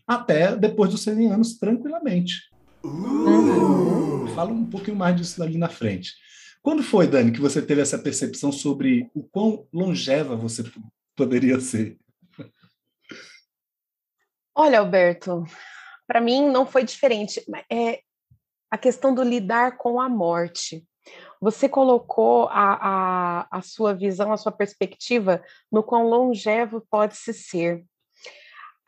até 0.09 0.57
depois 0.57 0.91
dos 0.91 1.03
100 1.03 1.33
anos, 1.33 1.59
tranquilamente. 1.59 2.51
Uh! 2.83 4.27
Fala 4.35 4.51
um 4.51 4.65
pouquinho 4.65 4.97
mais 4.97 5.15
disso 5.15 5.43
ali 5.43 5.59
na 5.59 5.69
frente. 5.69 6.15
Quando 6.63 6.83
foi, 6.83 7.07
Dani, 7.07 7.31
que 7.31 7.41
você 7.41 7.61
teve 7.61 7.83
essa 7.83 7.99
percepção 7.99 8.51
sobre 8.51 9.11
o 9.15 9.23
quão 9.23 9.67
longeva 9.71 10.35
você 10.35 10.65
poderia 11.15 11.61
ser? 11.61 11.99
Olha, 14.55 14.81
Alberto, 14.81 15.45
para 16.07 16.21
mim 16.21 16.49
não 16.49 16.67
foi 16.67 16.85
diferente. 16.85 17.45
É 17.71 18.01
a 18.71 18.79
questão 18.79 19.15
do 19.15 19.23
lidar 19.23 19.77
com 19.77 20.01
a 20.01 20.09
morte. 20.09 20.85
Você 21.41 21.69
colocou 21.69 22.49
a, 22.49 22.79
a, 22.81 23.59
a 23.59 23.63
sua 23.63 23.95
visão, 23.95 24.33
a 24.33 24.37
sua 24.37 24.53
perspectiva 24.53 25.43
no 25.71 25.83
quão 25.83 26.09
longevo 26.09 26.85
pode 26.91 27.17
se 27.17 27.33
ser 27.33 27.85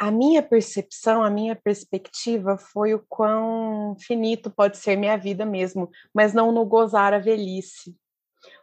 a 0.01 0.11
minha 0.11 0.43
percepção, 0.43 1.23
a 1.23 1.29
minha 1.29 1.55
perspectiva 1.55 2.57
foi 2.57 2.95
o 2.95 3.05
quão 3.07 3.95
finito 4.01 4.51
pode 4.51 4.79
ser 4.79 4.97
minha 4.97 5.19
vida 5.19 5.45
mesmo, 5.45 5.91
mas 6.15 6.33
não 6.33 6.51
no 6.51 6.65
gozar 6.65 7.13
a 7.13 7.19
velhice. 7.19 7.95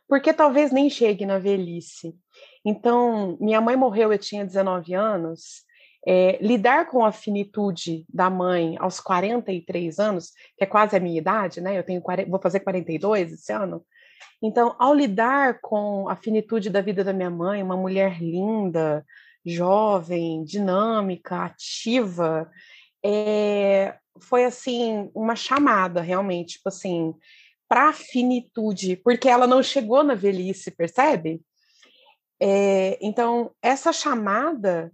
Porque 0.07 0.33
talvez 0.33 0.71
nem 0.71 0.89
chegue 0.89 1.27
na 1.27 1.37
velhice. 1.37 2.15
Então, 2.65 3.37
minha 3.39 3.61
mãe 3.61 3.75
morreu, 3.75 4.11
eu 4.11 4.17
tinha 4.17 4.43
19 4.43 4.95
anos. 4.95 5.63
É, 6.07 6.39
lidar 6.41 6.89
com 6.89 7.05
a 7.05 7.11
finitude 7.11 8.03
da 8.11 8.31
mãe 8.31 8.75
aos 8.79 8.99
43 8.99 9.99
anos, 9.99 10.31
que 10.57 10.63
é 10.63 10.65
quase 10.65 10.97
a 10.97 10.99
minha 10.99 11.19
idade, 11.19 11.61
né? 11.61 11.77
Eu 11.77 11.83
tenho 11.83 12.01
40, 12.01 12.31
vou 12.31 12.41
fazer 12.41 12.61
42 12.61 13.33
esse 13.33 13.53
ano. 13.53 13.85
Então, 14.41 14.75
ao 14.79 14.91
lidar 14.91 15.59
com 15.61 16.09
a 16.09 16.15
finitude 16.15 16.71
da 16.71 16.81
vida 16.81 17.03
da 17.03 17.13
minha 17.13 17.29
mãe, 17.29 17.61
uma 17.61 17.77
mulher 17.77 18.19
linda, 18.19 19.05
jovem, 19.47 20.43
dinâmica, 20.43 21.45
ativa, 21.45 22.49
é, 23.03 23.97
foi 24.19 24.45
assim 24.45 25.09
uma 25.13 25.35
chamada 25.35 26.01
realmente, 26.01 26.53
tipo 26.53 26.69
assim, 26.69 27.13
para 27.67 27.89
a 27.89 27.93
finitude, 27.93 28.95
porque 28.97 29.29
ela 29.29 29.45
não 29.45 29.61
chegou 29.61 30.03
na 30.03 30.15
velhice, 30.15 30.71
percebe? 30.71 31.41
É, 32.39 32.97
então, 33.01 33.51
essa 33.61 33.91
chamada 33.91 34.91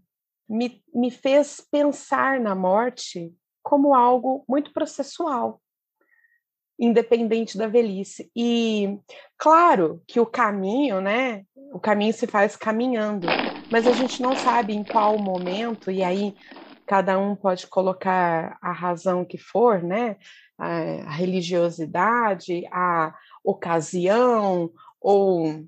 me, 0.47 0.83
me 0.93 1.11
fez 1.11 1.61
pensar 1.71 2.39
na 2.39 2.55
morte 2.55 3.33
como 3.61 3.93
algo 3.93 4.43
muito 4.47 4.73
processual, 4.73 5.61
independente 6.79 7.57
da 7.57 7.67
velhice. 7.67 8.31
E 8.35 8.97
claro 9.37 10.01
que 10.07 10.19
o 10.19 10.25
caminho, 10.25 11.01
né? 11.01 11.43
O 11.73 11.79
caminho 11.79 12.13
se 12.13 12.27
faz 12.27 12.55
caminhando 12.55 13.35
mas 13.69 13.87
a 13.87 13.91
gente 13.93 14.21
não 14.21 14.35
sabe 14.35 14.73
em 14.73 14.83
qual 14.83 15.17
momento, 15.17 15.89
e 15.89 16.03
aí 16.03 16.35
cada 16.85 17.17
um 17.17 17.35
pode 17.35 17.65
colocar 17.67 18.57
a 18.61 18.71
razão 18.71 19.25
que 19.25 19.37
for, 19.37 19.81
né? 19.81 20.17
A 20.59 21.11
religiosidade, 21.11 22.63
a 22.71 23.13
ocasião, 23.43 24.71
ou 25.01 25.65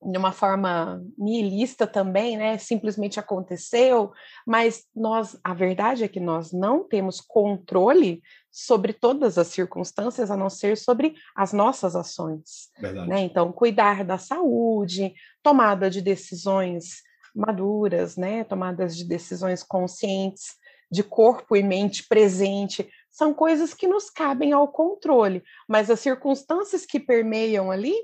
de 0.00 0.16
uma 0.16 0.30
forma 0.32 1.02
nihilista 1.16 1.86
também, 1.86 2.36
né? 2.36 2.56
Simplesmente 2.58 3.18
aconteceu, 3.18 4.12
mas 4.46 4.84
nós, 4.94 5.38
a 5.42 5.52
verdade 5.52 6.04
é 6.04 6.08
que 6.08 6.20
nós 6.20 6.52
não 6.52 6.84
temos 6.84 7.20
controle 7.20 8.22
sobre 8.50 8.92
todas 8.92 9.38
as 9.38 9.48
circunstâncias, 9.48 10.30
a 10.30 10.36
não 10.36 10.48
ser 10.48 10.76
sobre 10.76 11.14
as 11.36 11.52
nossas 11.52 11.96
ações. 11.96 12.70
Né? 13.06 13.20
Então, 13.22 13.52
cuidar 13.52 14.04
da 14.04 14.18
saúde, 14.18 15.14
tomada 15.42 15.90
de 15.90 16.00
decisões 16.00 17.02
maduras, 17.34 18.16
né, 18.16 18.42
tomadas 18.44 18.96
de 18.96 19.04
decisões 19.04 19.62
conscientes, 19.62 20.56
de 20.90 21.02
corpo 21.02 21.54
e 21.54 21.62
mente 21.62 22.06
presente, 22.08 22.88
são 23.10 23.34
coisas 23.34 23.74
que 23.74 23.86
nos 23.86 24.10
cabem 24.10 24.52
ao 24.52 24.68
controle, 24.68 25.42
mas 25.68 25.90
as 25.90 26.00
circunstâncias 26.00 26.86
que 26.86 26.98
permeiam 26.98 27.70
ali, 27.70 27.94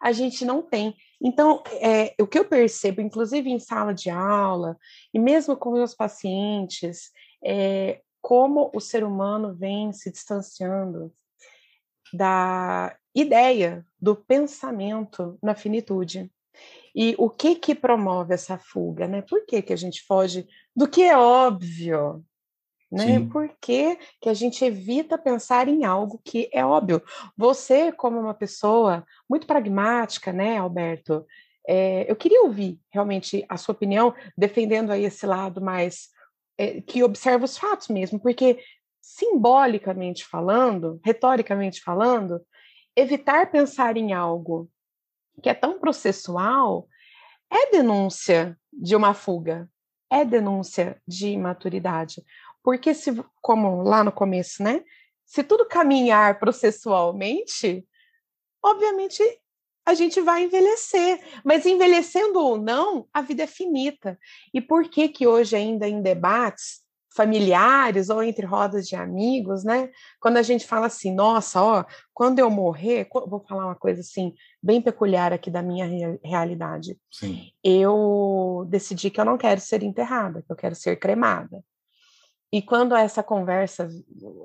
a 0.00 0.12
gente 0.12 0.44
não 0.44 0.62
tem. 0.62 0.96
Então, 1.20 1.62
é, 1.80 2.14
o 2.20 2.26
que 2.26 2.38
eu 2.38 2.44
percebo, 2.44 3.00
inclusive 3.00 3.50
em 3.50 3.58
sala 3.58 3.92
de 3.92 4.08
aula, 4.08 4.78
e 5.12 5.18
mesmo 5.18 5.56
com 5.56 5.72
meus 5.72 5.94
pacientes, 5.94 7.10
é 7.44 8.00
como 8.22 8.70
o 8.74 8.80
ser 8.80 9.04
humano 9.04 9.54
vem 9.54 9.92
se 9.92 10.10
distanciando 10.10 11.12
da 12.12 12.96
ideia 13.14 13.84
do 14.00 14.16
pensamento 14.16 15.38
na 15.42 15.54
finitude. 15.54 16.30
E 16.94 17.14
o 17.18 17.30
que 17.30 17.54
que 17.54 17.74
promove 17.74 18.34
essa 18.34 18.58
fuga, 18.58 19.06
né? 19.06 19.22
Por 19.22 19.46
que, 19.46 19.62
que 19.62 19.72
a 19.72 19.76
gente 19.76 20.02
foge 20.02 20.46
do 20.74 20.88
que 20.88 21.02
é 21.02 21.16
óbvio? 21.16 22.24
Né? 22.90 23.20
Por 23.30 23.48
que, 23.60 23.96
que 24.20 24.28
a 24.28 24.34
gente 24.34 24.64
evita 24.64 25.16
pensar 25.16 25.68
em 25.68 25.84
algo 25.84 26.20
que 26.24 26.50
é 26.52 26.64
óbvio? 26.64 27.00
Você, 27.36 27.92
como 27.92 28.18
uma 28.18 28.34
pessoa 28.34 29.06
muito 29.28 29.46
pragmática, 29.46 30.32
né, 30.32 30.58
Alberto? 30.58 31.24
É, 31.66 32.10
eu 32.10 32.16
queria 32.16 32.42
ouvir 32.42 32.80
realmente 32.90 33.44
a 33.48 33.56
sua 33.56 33.74
opinião, 33.74 34.12
defendendo 34.36 34.90
aí 34.90 35.04
esse 35.04 35.24
lado 35.24 35.60
mais 35.60 36.08
é, 36.58 36.80
que 36.80 37.04
observa 37.04 37.44
os 37.44 37.56
fatos 37.56 37.88
mesmo, 37.88 38.18
porque 38.18 38.58
simbolicamente 39.00 40.26
falando, 40.26 41.00
retoricamente 41.04 41.80
falando, 41.80 42.40
evitar 42.96 43.50
pensar 43.50 43.96
em 43.96 44.12
algo 44.12 44.68
que 45.42 45.48
é 45.48 45.54
tão 45.54 45.78
processual, 45.78 46.88
é 47.50 47.70
denúncia 47.70 48.58
de 48.72 48.94
uma 48.94 49.14
fuga, 49.14 49.68
é 50.10 50.24
denúncia 50.24 51.00
de 51.06 51.28
imaturidade. 51.28 52.22
Porque 52.62 52.94
se, 52.94 53.12
como 53.40 53.82
lá 53.82 54.04
no 54.04 54.12
começo, 54.12 54.62
né? 54.62 54.82
se 55.30 55.44
tudo 55.44 55.64
caminhar 55.64 56.40
processualmente, 56.40 57.86
obviamente 58.60 59.22
a 59.86 59.94
gente 59.94 60.20
vai 60.20 60.42
envelhecer. 60.42 61.20
Mas 61.44 61.64
envelhecendo 61.64 62.40
ou 62.40 62.58
não, 62.58 63.06
a 63.14 63.22
vida 63.22 63.44
é 63.44 63.46
finita. 63.46 64.18
E 64.52 64.60
por 64.60 64.88
que 64.88 65.08
que 65.08 65.28
hoje 65.28 65.54
ainda 65.54 65.88
em 65.88 66.02
debates 66.02 66.80
familiares 67.14 68.10
ou 68.10 68.24
entre 68.24 68.44
rodas 68.44 68.88
de 68.88 68.96
amigos, 68.96 69.62
né? 69.62 69.90
Quando 70.20 70.36
a 70.36 70.42
gente 70.42 70.66
fala 70.66 70.86
assim, 70.86 71.14
nossa, 71.14 71.62
ó, 71.62 71.84
quando 72.12 72.40
eu 72.40 72.50
morrer, 72.50 73.08
vou 73.12 73.44
falar 73.48 73.66
uma 73.66 73.76
coisa 73.76 74.00
assim, 74.00 74.34
bem 74.60 74.82
peculiar 74.82 75.32
aqui 75.32 75.50
da 75.50 75.62
minha 75.62 76.18
realidade. 76.24 76.98
Sim. 77.08 77.52
Eu 77.62 78.66
decidi 78.68 79.10
que 79.10 79.20
eu 79.20 79.24
não 79.24 79.38
quero 79.38 79.60
ser 79.60 79.84
enterrada, 79.84 80.42
que 80.42 80.50
eu 80.50 80.56
quero 80.56 80.74
ser 80.74 80.96
cremada. 80.96 81.62
E 82.52 82.60
quando 82.60 82.96
essa 82.96 83.22
conversa, 83.22 83.88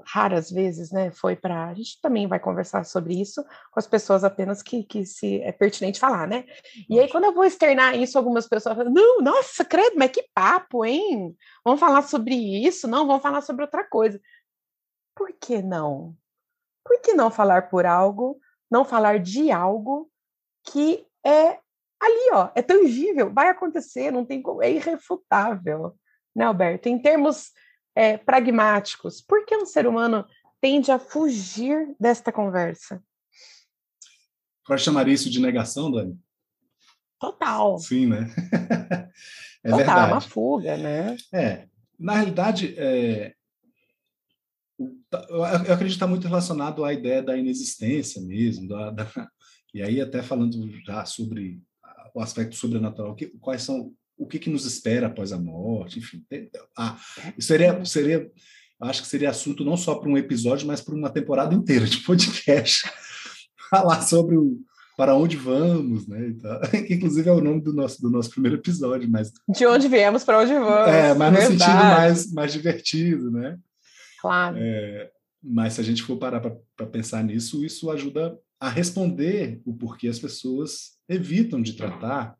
raras 0.05 0.51
vezes, 0.51 0.91
né, 0.91 1.09
foi 1.09 1.35
para. 1.35 1.69
A 1.69 1.73
gente 1.73 1.99
também 1.99 2.27
vai 2.27 2.39
conversar 2.39 2.83
sobre 2.85 3.19
isso 3.19 3.43
com 3.71 3.79
as 3.79 3.87
pessoas 3.87 4.23
apenas 4.23 4.61
que, 4.61 4.83
que 4.83 5.03
se 5.05 5.41
é 5.41 5.51
pertinente 5.51 5.99
falar, 5.99 6.27
né? 6.27 6.45
E 6.87 6.99
aí, 6.99 7.09
quando 7.09 7.23
eu 7.23 7.33
vou 7.33 7.43
externar 7.43 7.97
isso, 7.97 8.15
algumas 8.15 8.47
pessoas 8.47 8.77
falam: 8.77 8.93
não, 8.93 9.21
nossa, 9.21 9.65
credo, 9.65 9.97
mas 9.97 10.11
que 10.11 10.23
papo, 10.35 10.85
hein? 10.85 11.35
Vamos 11.63 11.79
falar 11.79 12.03
sobre 12.03 12.35
isso? 12.35 12.87
Não, 12.87 13.07
vamos 13.07 13.23
falar 13.23 13.41
sobre 13.41 13.63
outra 13.63 13.83
coisa. 13.83 14.21
Por 15.15 15.33
que 15.33 15.63
não? 15.63 16.15
Por 16.83 17.01
que 17.01 17.13
não 17.13 17.31
falar 17.31 17.69
por 17.69 17.87
algo, 17.87 18.39
não 18.69 18.85
falar 18.85 19.19
de 19.19 19.49
algo 19.49 20.11
que 20.63 21.07
é 21.25 21.59
ali, 21.99 22.29
ó, 22.33 22.49
é 22.53 22.61
tangível, 22.61 23.33
vai 23.33 23.49
acontecer, 23.49 24.11
não 24.11 24.23
tem 24.23 24.41
como, 24.43 24.61
é 24.61 24.71
irrefutável, 24.71 25.95
né, 26.35 26.45
Alberto? 26.45 26.87
Em 26.87 27.01
termos 27.01 27.51
é, 27.95 28.17
pragmáticos. 28.17 29.21
Por 29.21 29.45
que 29.45 29.55
um 29.55 29.65
ser 29.65 29.87
humano 29.87 30.25
tende 30.59 30.91
a 30.91 30.99
fugir 30.99 31.95
desta 31.99 32.31
conversa? 32.31 33.01
Pode 34.65 34.81
chamar 34.81 35.07
isso 35.07 35.29
de 35.29 35.39
negação, 35.39 35.91
Dani? 35.91 36.19
Total. 37.19 37.77
Sim, 37.77 38.07
né? 38.07 38.27
é 39.63 39.69
Total, 39.69 39.77
verdade. 39.77 40.11
uma 40.11 40.21
fuga, 40.21 40.77
né? 40.77 41.15
É. 41.33 41.67
Na 41.97 42.15
realidade, 42.15 42.75
é... 42.77 43.33
eu 45.29 45.43
acredito 45.43 45.77
que 45.77 45.85
está 45.85 46.07
muito 46.07 46.27
relacionado 46.27 46.83
à 46.83 46.91
ideia 46.91 47.23
da 47.23 47.37
inexistência 47.37 48.21
mesmo, 48.21 48.67
da, 48.67 48.91
da... 48.91 49.07
e 49.73 49.81
aí 49.81 50.01
até 50.01 50.21
falando 50.21 50.69
já 50.83 51.05
sobre 51.05 51.61
o 52.13 52.21
aspecto 52.21 52.55
sobrenatural, 52.55 53.15
que, 53.15 53.27
quais 53.39 53.61
são 53.61 53.93
o 54.17 54.27
que, 54.27 54.39
que 54.39 54.49
nos 54.49 54.65
espera 54.65 55.07
após 55.07 55.31
a 55.31 55.39
morte, 55.39 55.99
enfim. 55.99 56.23
Ah, 56.77 56.97
seria, 57.39 57.83
seria, 57.85 58.31
acho 58.81 59.01
que 59.01 59.07
seria 59.07 59.29
assunto 59.29 59.65
não 59.65 59.75
só 59.75 59.95
para 59.95 60.09
um 60.09 60.17
episódio, 60.17 60.67
mas 60.67 60.81
para 60.81 60.95
uma 60.95 61.09
temporada 61.09 61.53
inteira 61.53 61.85
de 61.85 61.97
podcast. 61.97 62.89
Falar 63.69 64.01
sobre 64.01 64.37
o 64.37 64.59
para 64.97 65.15
onde 65.15 65.35
vamos, 65.35 66.07
né? 66.07 66.33
Que 66.87 66.93
inclusive 66.93 67.29
é 67.29 67.33
o 67.33 67.41
nome 67.41 67.61
do 67.61 67.73
nosso, 67.73 68.01
do 68.01 68.09
nosso 68.09 68.29
primeiro 68.29 68.57
episódio, 68.57 69.09
mas 69.09 69.31
de 69.49 69.65
onde 69.65 69.87
viemos 69.87 70.23
para 70.23 70.39
onde 70.39 70.53
vamos. 70.53 70.87
É, 70.87 71.13
mas 71.13 71.31
no 71.31 71.37
Verdade. 71.37 71.59
sentido 71.59 71.83
mais, 71.83 72.31
mais 72.31 72.53
divertido, 72.53 73.31
né? 73.31 73.57
Claro. 74.21 74.57
É, 74.57 75.11
mas 75.43 75.73
se 75.73 75.81
a 75.81 75.83
gente 75.83 76.01
for 76.01 76.17
parar 76.17 76.39
para 76.39 76.87
pensar 76.87 77.23
nisso, 77.23 77.63
isso 77.63 77.91
ajuda 77.91 78.37
a 78.59 78.69
responder 78.69 79.61
o 79.65 79.75
porquê 79.75 80.07
as 80.07 80.17
pessoas 80.17 80.95
evitam 81.07 81.61
de 81.61 81.73
tratar 81.73 82.35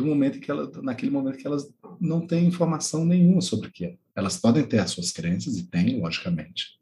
do 0.00 0.06
momento 0.06 0.40
que 0.40 0.50
ela, 0.50 0.70
naquele 0.82 1.10
momento 1.10 1.36
que 1.36 1.46
elas 1.46 1.70
não 2.00 2.26
têm 2.26 2.46
informação 2.46 3.04
nenhuma 3.04 3.40
sobre 3.40 3.68
o 3.68 3.72
que 3.72 3.84
é. 3.84 3.96
Elas 4.14 4.38
podem 4.38 4.66
ter 4.66 4.78
as 4.78 4.90
suas 4.90 5.12
crenças 5.12 5.56
e 5.58 5.64
têm, 5.64 6.00
logicamente. 6.00 6.78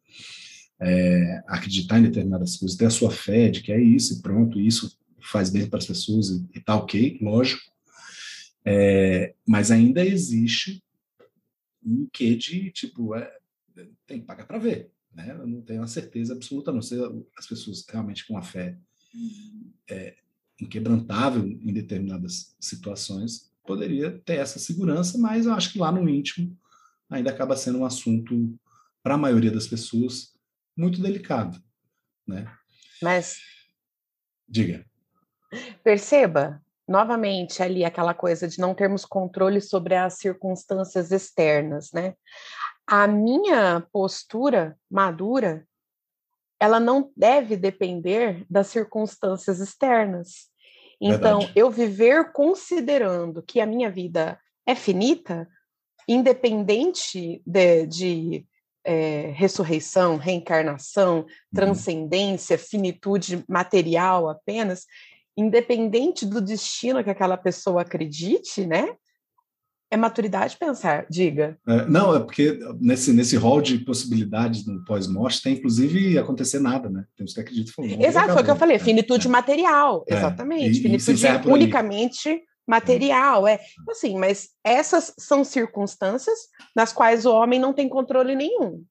É, 0.80 1.42
acreditar 1.48 1.98
em 1.98 2.04
determinadas 2.04 2.56
coisas, 2.56 2.76
ter 2.76 2.86
a 2.86 2.90
sua 2.90 3.10
fé 3.10 3.48
de 3.48 3.62
que 3.62 3.72
é 3.72 3.80
isso 3.80 4.14
e 4.14 4.22
pronto, 4.22 4.60
isso 4.60 4.96
faz 5.20 5.50
bem 5.50 5.68
para 5.68 5.80
as 5.80 5.86
pessoas 5.86 6.28
e, 6.30 6.46
e 6.54 6.60
tá 6.60 6.76
ok, 6.76 7.18
lógico. 7.20 7.62
É, 8.64 9.34
mas 9.46 9.70
ainda 9.72 10.06
existe 10.06 10.82
um 11.84 12.08
quê 12.12 12.36
de 12.36 12.70
tipo, 12.70 13.14
é, 13.16 13.32
tem 14.06 14.20
que 14.20 14.26
pagar 14.26 14.46
para 14.46 14.58
ver, 14.58 14.90
né? 15.12 15.36
Eu 15.36 15.46
não 15.46 15.62
tenho 15.62 15.82
a 15.82 15.88
certeza 15.88 16.34
absoluta, 16.34 16.70
não 16.70 16.82
sei 16.82 17.00
as 17.36 17.46
pessoas 17.46 17.84
realmente 17.88 18.24
com 18.26 18.38
a 18.38 18.42
fé 18.42 18.78
é, 19.90 20.14
inquebrantável 20.60 21.44
em 21.46 21.72
determinadas 21.72 22.54
situações, 22.60 23.50
poderia 23.64 24.18
ter 24.24 24.36
essa 24.36 24.58
segurança, 24.58 25.18
mas 25.18 25.46
eu 25.46 25.52
acho 25.52 25.72
que 25.72 25.78
lá 25.78 25.92
no 25.92 26.08
íntimo 26.08 26.56
ainda 27.08 27.30
acaba 27.30 27.56
sendo 27.56 27.78
um 27.78 27.84
assunto, 27.84 28.58
para 29.02 29.14
a 29.14 29.18
maioria 29.18 29.50
das 29.50 29.66
pessoas, 29.66 30.34
muito 30.76 31.00
delicado. 31.00 31.62
Né? 32.26 32.50
Mas. 33.02 33.36
Diga. 34.48 34.84
Perceba, 35.82 36.62
novamente, 36.86 37.62
ali 37.62 37.84
aquela 37.84 38.14
coisa 38.14 38.48
de 38.48 38.58
não 38.58 38.74
termos 38.74 39.04
controle 39.04 39.60
sobre 39.60 39.94
as 39.94 40.14
circunstâncias 40.14 41.10
externas, 41.10 41.92
né? 41.92 42.14
A 42.86 43.06
minha 43.06 43.86
postura 43.92 44.76
madura 44.90 45.67
ela 46.60 46.80
não 46.80 47.10
deve 47.16 47.56
depender 47.56 48.44
das 48.50 48.68
circunstâncias 48.68 49.60
externas. 49.60 50.48
Então, 51.00 51.38
Verdade. 51.40 51.52
eu 51.58 51.70
viver 51.70 52.32
considerando 52.32 53.42
que 53.42 53.60
a 53.60 53.66
minha 53.66 53.90
vida 53.90 54.38
é 54.66 54.74
finita, 54.74 55.48
independente 56.08 57.40
de, 57.46 57.86
de 57.86 58.46
é, 58.84 59.32
ressurreição, 59.34 60.16
reencarnação, 60.16 61.18
uhum. 61.18 61.26
transcendência, 61.54 62.58
finitude 62.58 63.44
material 63.48 64.28
apenas, 64.28 64.86
independente 65.36 66.26
do 66.26 66.40
destino 66.40 67.04
que 67.04 67.10
aquela 67.10 67.36
pessoa 67.36 67.82
acredite, 67.82 68.66
né? 68.66 68.96
É 69.90 69.96
maturidade 69.96 70.56
pensar, 70.58 71.06
diga. 71.08 71.58
É, 71.66 71.86
não, 71.86 72.14
é 72.14 72.20
porque 72.20 72.58
nesse, 72.78 73.10
nesse 73.12 73.36
rol 73.36 73.62
de 73.62 73.78
possibilidades 73.78 74.66
no 74.66 74.84
pós-morte 74.84 75.42
tem 75.42 75.54
inclusive 75.54 76.18
acontecer 76.18 76.60
nada, 76.60 76.90
né? 76.90 77.04
Temos 77.16 77.32
que 77.32 77.40
acreditar. 77.40 77.82
Exato, 77.82 78.32
foi 78.34 78.42
o 78.42 78.44
que 78.44 78.50
eu 78.50 78.56
falei, 78.56 78.76
é, 78.76 78.78
finitude 78.78 79.26
é. 79.26 79.30
material, 79.30 80.04
é, 80.06 80.14
exatamente. 80.14 80.78
E, 80.78 80.82
finitude 80.82 81.26
e 81.26 81.50
unicamente 81.50 82.42
material, 82.66 83.48
é. 83.48 83.58
Assim, 83.88 84.18
mas 84.18 84.50
essas 84.62 85.14
são 85.18 85.42
circunstâncias 85.42 86.38
nas 86.76 86.92
quais 86.92 87.24
o 87.24 87.32
homem 87.32 87.58
não 87.58 87.72
tem 87.72 87.88
controle 87.88 88.36
nenhum. 88.36 88.84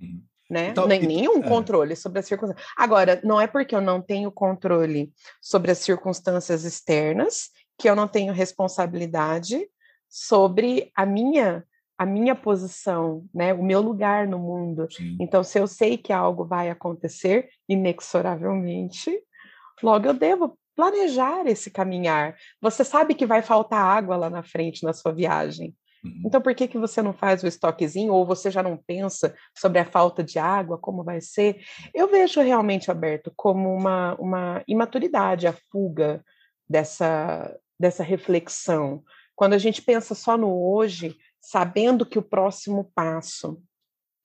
Uhum. 0.00 0.22
Né? 0.48 0.68
Então, 0.68 0.86
Nem, 0.86 1.04
nenhum 1.04 1.38
é. 1.38 1.48
controle 1.48 1.96
sobre 1.96 2.20
as 2.20 2.26
circunstâncias. 2.26 2.64
Agora, 2.76 3.20
não 3.24 3.40
é 3.40 3.48
porque 3.48 3.74
eu 3.74 3.80
não 3.80 4.00
tenho 4.00 4.30
controle 4.30 5.12
sobre 5.42 5.72
as 5.72 5.78
circunstâncias 5.78 6.64
externas 6.64 7.50
que 7.76 7.90
eu 7.90 7.96
não 7.96 8.06
tenho 8.06 8.32
responsabilidade 8.32 9.68
sobre 10.14 10.92
a 10.94 11.04
minha 11.04 11.64
a 11.96 12.04
minha 12.04 12.34
posição, 12.34 13.24
né, 13.32 13.54
o 13.54 13.62
meu 13.62 13.80
lugar 13.80 14.26
no 14.26 14.36
mundo. 14.36 14.88
Sim. 14.90 15.16
Então, 15.20 15.44
se 15.44 15.60
eu 15.60 15.66
sei 15.66 15.96
que 15.96 16.12
algo 16.12 16.44
vai 16.44 16.68
acontecer 16.68 17.48
inexoravelmente, 17.68 19.16
logo 19.80 20.04
eu 20.04 20.12
devo 20.12 20.58
planejar 20.74 21.46
esse 21.46 21.70
caminhar. 21.70 22.36
Você 22.60 22.84
sabe 22.84 23.14
que 23.14 23.24
vai 23.24 23.42
faltar 23.42 23.78
água 23.78 24.16
lá 24.16 24.28
na 24.28 24.42
frente 24.42 24.82
na 24.82 24.92
sua 24.92 25.12
viagem. 25.12 25.72
Uhum. 26.04 26.22
Então, 26.26 26.42
por 26.42 26.52
que, 26.52 26.66
que 26.66 26.78
você 26.78 27.00
não 27.00 27.12
faz 27.12 27.44
o 27.44 27.46
estoquezinho 27.46 28.12
ou 28.12 28.26
você 28.26 28.50
já 28.50 28.62
não 28.62 28.76
pensa 28.76 29.32
sobre 29.56 29.78
a 29.78 29.84
falta 29.84 30.22
de 30.22 30.38
água, 30.38 30.76
como 30.76 31.04
vai 31.04 31.20
ser? 31.20 31.60
Eu 31.94 32.10
vejo 32.10 32.40
realmente, 32.40 32.90
Alberto, 32.90 33.32
como 33.36 33.72
uma, 33.72 34.16
uma 34.16 34.64
imaturidade, 34.66 35.46
a 35.46 35.54
fuga 35.70 36.24
dessa, 36.68 37.56
dessa 37.78 38.02
reflexão. 38.02 39.02
Quando 39.36 39.54
a 39.54 39.58
gente 39.58 39.82
pensa 39.82 40.14
só 40.14 40.36
no 40.36 40.72
hoje, 40.72 41.16
sabendo 41.40 42.06
que 42.06 42.18
o 42.18 42.22
próximo 42.22 42.90
passo, 42.94 43.60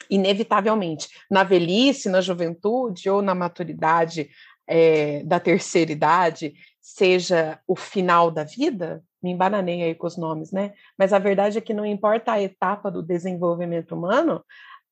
inevitavelmente, 0.09 1.09
na 1.29 1.43
velhice, 1.43 2.09
na 2.09 2.21
juventude 2.21 3.09
ou 3.09 3.21
na 3.21 3.35
maturidade 3.35 4.29
é, 4.67 5.23
da 5.23 5.39
terceira 5.39 5.91
idade, 5.91 6.53
seja 6.79 7.59
o 7.67 7.75
final 7.75 8.31
da 8.31 8.43
vida, 8.43 9.03
me 9.21 9.31
embananei 9.31 9.83
aí 9.83 9.95
com 9.95 10.07
os 10.07 10.17
nomes, 10.17 10.51
né? 10.51 10.73
Mas 10.97 11.11
a 11.11 11.19
verdade 11.19 11.57
é 11.57 11.61
que 11.61 11.73
não 11.73 11.85
importa 11.85 12.33
a 12.33 12.41
etapa 12.41 12.89
do 12.89 13.03
desenvolvimento 13.03 13.93
humano, 13.93 14.43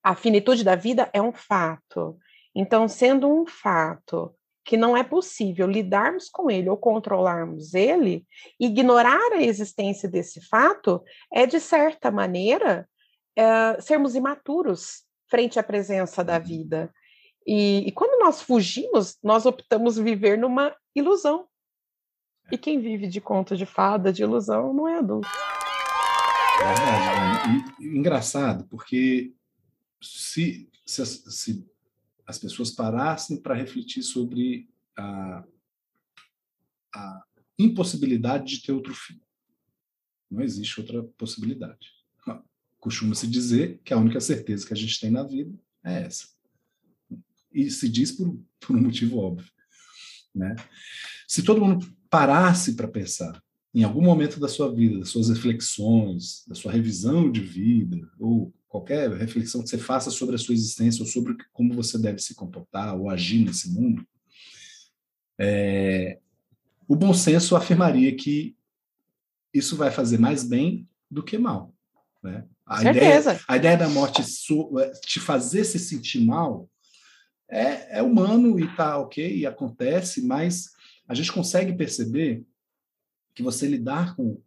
a 0.03 0.15
finitude 0.15 0.63
da 0.63 0.75
vida 0.75 1.10
é 1.13 1.21
um 1.21 1.32
fato. 1.32 2.17
Então, 2.53 2.88
sendo 2.88 3.30
um 3.30 3.45
fato 3.45 4.34
que 4.67 4.75
não 4.75 4.97
é 4.97 5.01
possível 5.01 5.65
lidarmos 5.65 6.27
com 6.30 6.51
ele 6.51 6.69
ou 6.69 6.75
controlarmos 6.75 7.73
ele, 7.73 8.27
ignorar 8.60 9.32
a 9.32 9.41
existência 9.41 10.10
desse 10.10 10.41
fato 10.41 11.01
é, 11.32 11.45
de 11.47 11.58
certa 11.58 12.12
maneira, 12.12 12.86
é, 13.34 13.80
sermos 13.80 14.13
imaturos 14.13 15.06
frente 15.30 15.58
à 15.58 15.63
presença 15.63 16.21
da 16.21 16.38
vida. 16.38 16.93
E, 17.47 17.88
e, 17.88 17.91
quando 17.93 18.21
nós 18.21 18.41
fugimos, 18.41 19.17
nós 19.23 19.45
optamos 19.45 19.97
viver 19.97 20.38
numa 20.38 20.75
ilusão. 20.93 21.47
E 22.51 22.58
quem 22.58 22.82
vive 22.82 23.08
de 23.08 23.21
conto 23.21 23.56
de 23.56 23.65
fada, 23.65 24.12
de 24.12 24.21
ilusão, 24.21 24.73
não 24.73 24.86
é 24.86 24.97
adulto. 24.97 25.30
É, 26.60 27.84
é, 27.84 27.86
é, 27.86 27.97
engraçado, 27.97 28.67
porque 28.67 29.34
se, 30.03 30.69
se, 30.86 31.06
se 31.06 31.65
as 32.27 32.37
pessoas 32.37 32.71
parassem 32.71 33.41
para 33.41 33.55
refletir 33.55 34.03
sobre 34.03 34.69
a, 34.97 35.43
a 36.93 37.23
impossibilidade 37.57 38.57
de 38.57 38.61
ter 38.61 38.73
outro 38.73 38.93
filho. 38.93 39.21
Não 40.29 40.41
existe 40.41 40.79
outra 40.81 41.01
possibilidade. 41.17 41.87
Costuma-se 42.77 43.25
dizer 43.27 43.79
que 43.83 43.93
a 43.93 43.97
única 43.97 44.19
certeza 44.19 44.67
que 44.67 44.73
a 44.73 44.77
gente 44.77 44.99
tem 44.99 45.09
na 45.09 45.23
vida 45.23 45.57
é 45.83 46.03
essa. 46.03 46.27
E 47.51 47.71
se 47.71 47.87
diz 47.87 48.11
por, 48.11 48.37
por 48.59 48.75
um 48.75 48.81
motivo 48.81 49.17
óbvio. 49.17 49.49
Né? 50.35 50.53
Se 51.27 51.41
todo 51.41 51.65
mundo 51.65 51.87
parasse 52.09 52.75
para 52.75 52.87
pensar 52.87 53.41
em 53.73 53.83
algum 53.83 54.01
momento 54.01 54.39
da 54.39 54.47
sua 54.47 54.73
vida, 54.73 54.99
das 54.99 55.09
suas 55.09 55.29
reflexões, 55.29 56.43
da 56.47 56.55
sua 56.55 56.71
revisão 56.71 57.31
de 57.31 57.41
vida, 57.41 58.09
ou 58.19 58.53
qualquer 58.67 59.10
reflexão 59.12 59.63
que 59.63 59.69
você 59.69 59.77
faça 59.77 60.12
sobre 60.12 60.36
a 60.36 60.38
sua 60.38 60.53
existência 60.53 61.01
ou 61.01 61.08
sobre 61.08 61.36
como 61.53 61.73
você 61.73 61.97
deve 61.97 62.19
se 62.19 62.36
comportar 62.36 62.95
ou 62.95 63.10
agir 63.10 63.45
nesse 63.45 63.71
mundo, 63.71 64.06
é, 65.39 66.19
o 66.88 66.95
bom 66.95 67.13
senso 67.13 67.56
afirmaria 67.56 68.15
que 68.15 68.56
isso 69.53 69.75
vai 69.75 69.91
fazer 69.91 70.17
mais 70.17 70.43
bem 70.43 70.88
do 71.10 71.23
que 71.23 71.38
mal. 71.38 71.73
Né? 72.21 72.45
A, 72.65 72.82
Certeza. 72.82 73.32
ideia, 73.32 73.45
a 73.47 73.58
ideia 73.58 73.77
da 73.77 73.89
morte 73.89 74.21
te 75.01 75.19
fazer 75.19 75.63
se 75.63 75.80
sentir 75.80 76.21
mal 76.21 76.69
é, 77.49 77.99
é 77.99 78.03
humano 78.03 78.60
e 78.60 78.75
tá 78.75 78.97
ok, 78.97 79.38
e 79.38 79.45
acontece, 79.45 80.25
mas 80.25 80.71
a 81.08 81.13
gente 81.13 81.32
consegue 81.32 81.73
perceber 81.73 82.43
que 83.34 83.41
você 83.41 83.67
lidar 83.67 84.15
com 84.15 84.41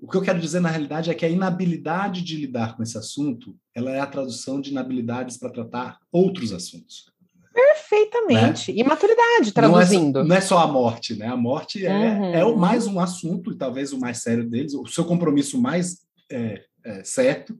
o 0.00 0.08
que 0.08 0.16
eu 0.16 0.22
quero 0.22 0.40
dizer 0.40 0.60
na 0.60 0.68
realidade 0.68 1.10
é 1.10 1.14
que 1.14 1.24
a 1.24 1.28
inabilidade 1.28 2.22
de 2.22 2.36
lidar 2.36 2.76
com 2.76 2.82
esse 2.82 2.98
assunto, 2.98 3.56
ela 3.74 3.90
é 3.90 4.00
a 4.00 4.06
tradução 4.06 4.60
de 4.60 4.70
inabilidades 4.70 5.36
para 5.36 5.50
tratar 5.50 5.98
outros 6.10 6.52
assuntos. 6.52 7.14
Perfeitamente. 7.56 8.72
Né? 8.72 8.80
E 8.80 8.84
maturidade, 8.84 9.52
traduzindo. 9.52 10.16
Não 10.16 10.26
é, 10.26 10.28
não 10.28 10.36
é, 10.36 10.40
só 10.42 10.58
a 10.58 10.66
morte, 10.66 11.14
né? 11.14 11.26
A 11.26 11.36
morte 11.36 11.86
é, 11.86 11.90
uhum. 11.90 12.34
é 12.34 12.44
o 12.44 12.56
mais 12.56 12.86
um 12.86 13.00
assunto, 13.00 13.50
e 13.52 13.56
talvez 13.56 13.92
o 13.92 13.98
mais 13.98 14.18
sério 14.18 14.48
deles, 14.48 14.74
o 14.74 14.86
seu 14.86 15.04
compromisso 15.04 15.60
mais 15.60 16.02
é, 16.30 16.64
é, 16.84 17.02
certo, 17.02 17.58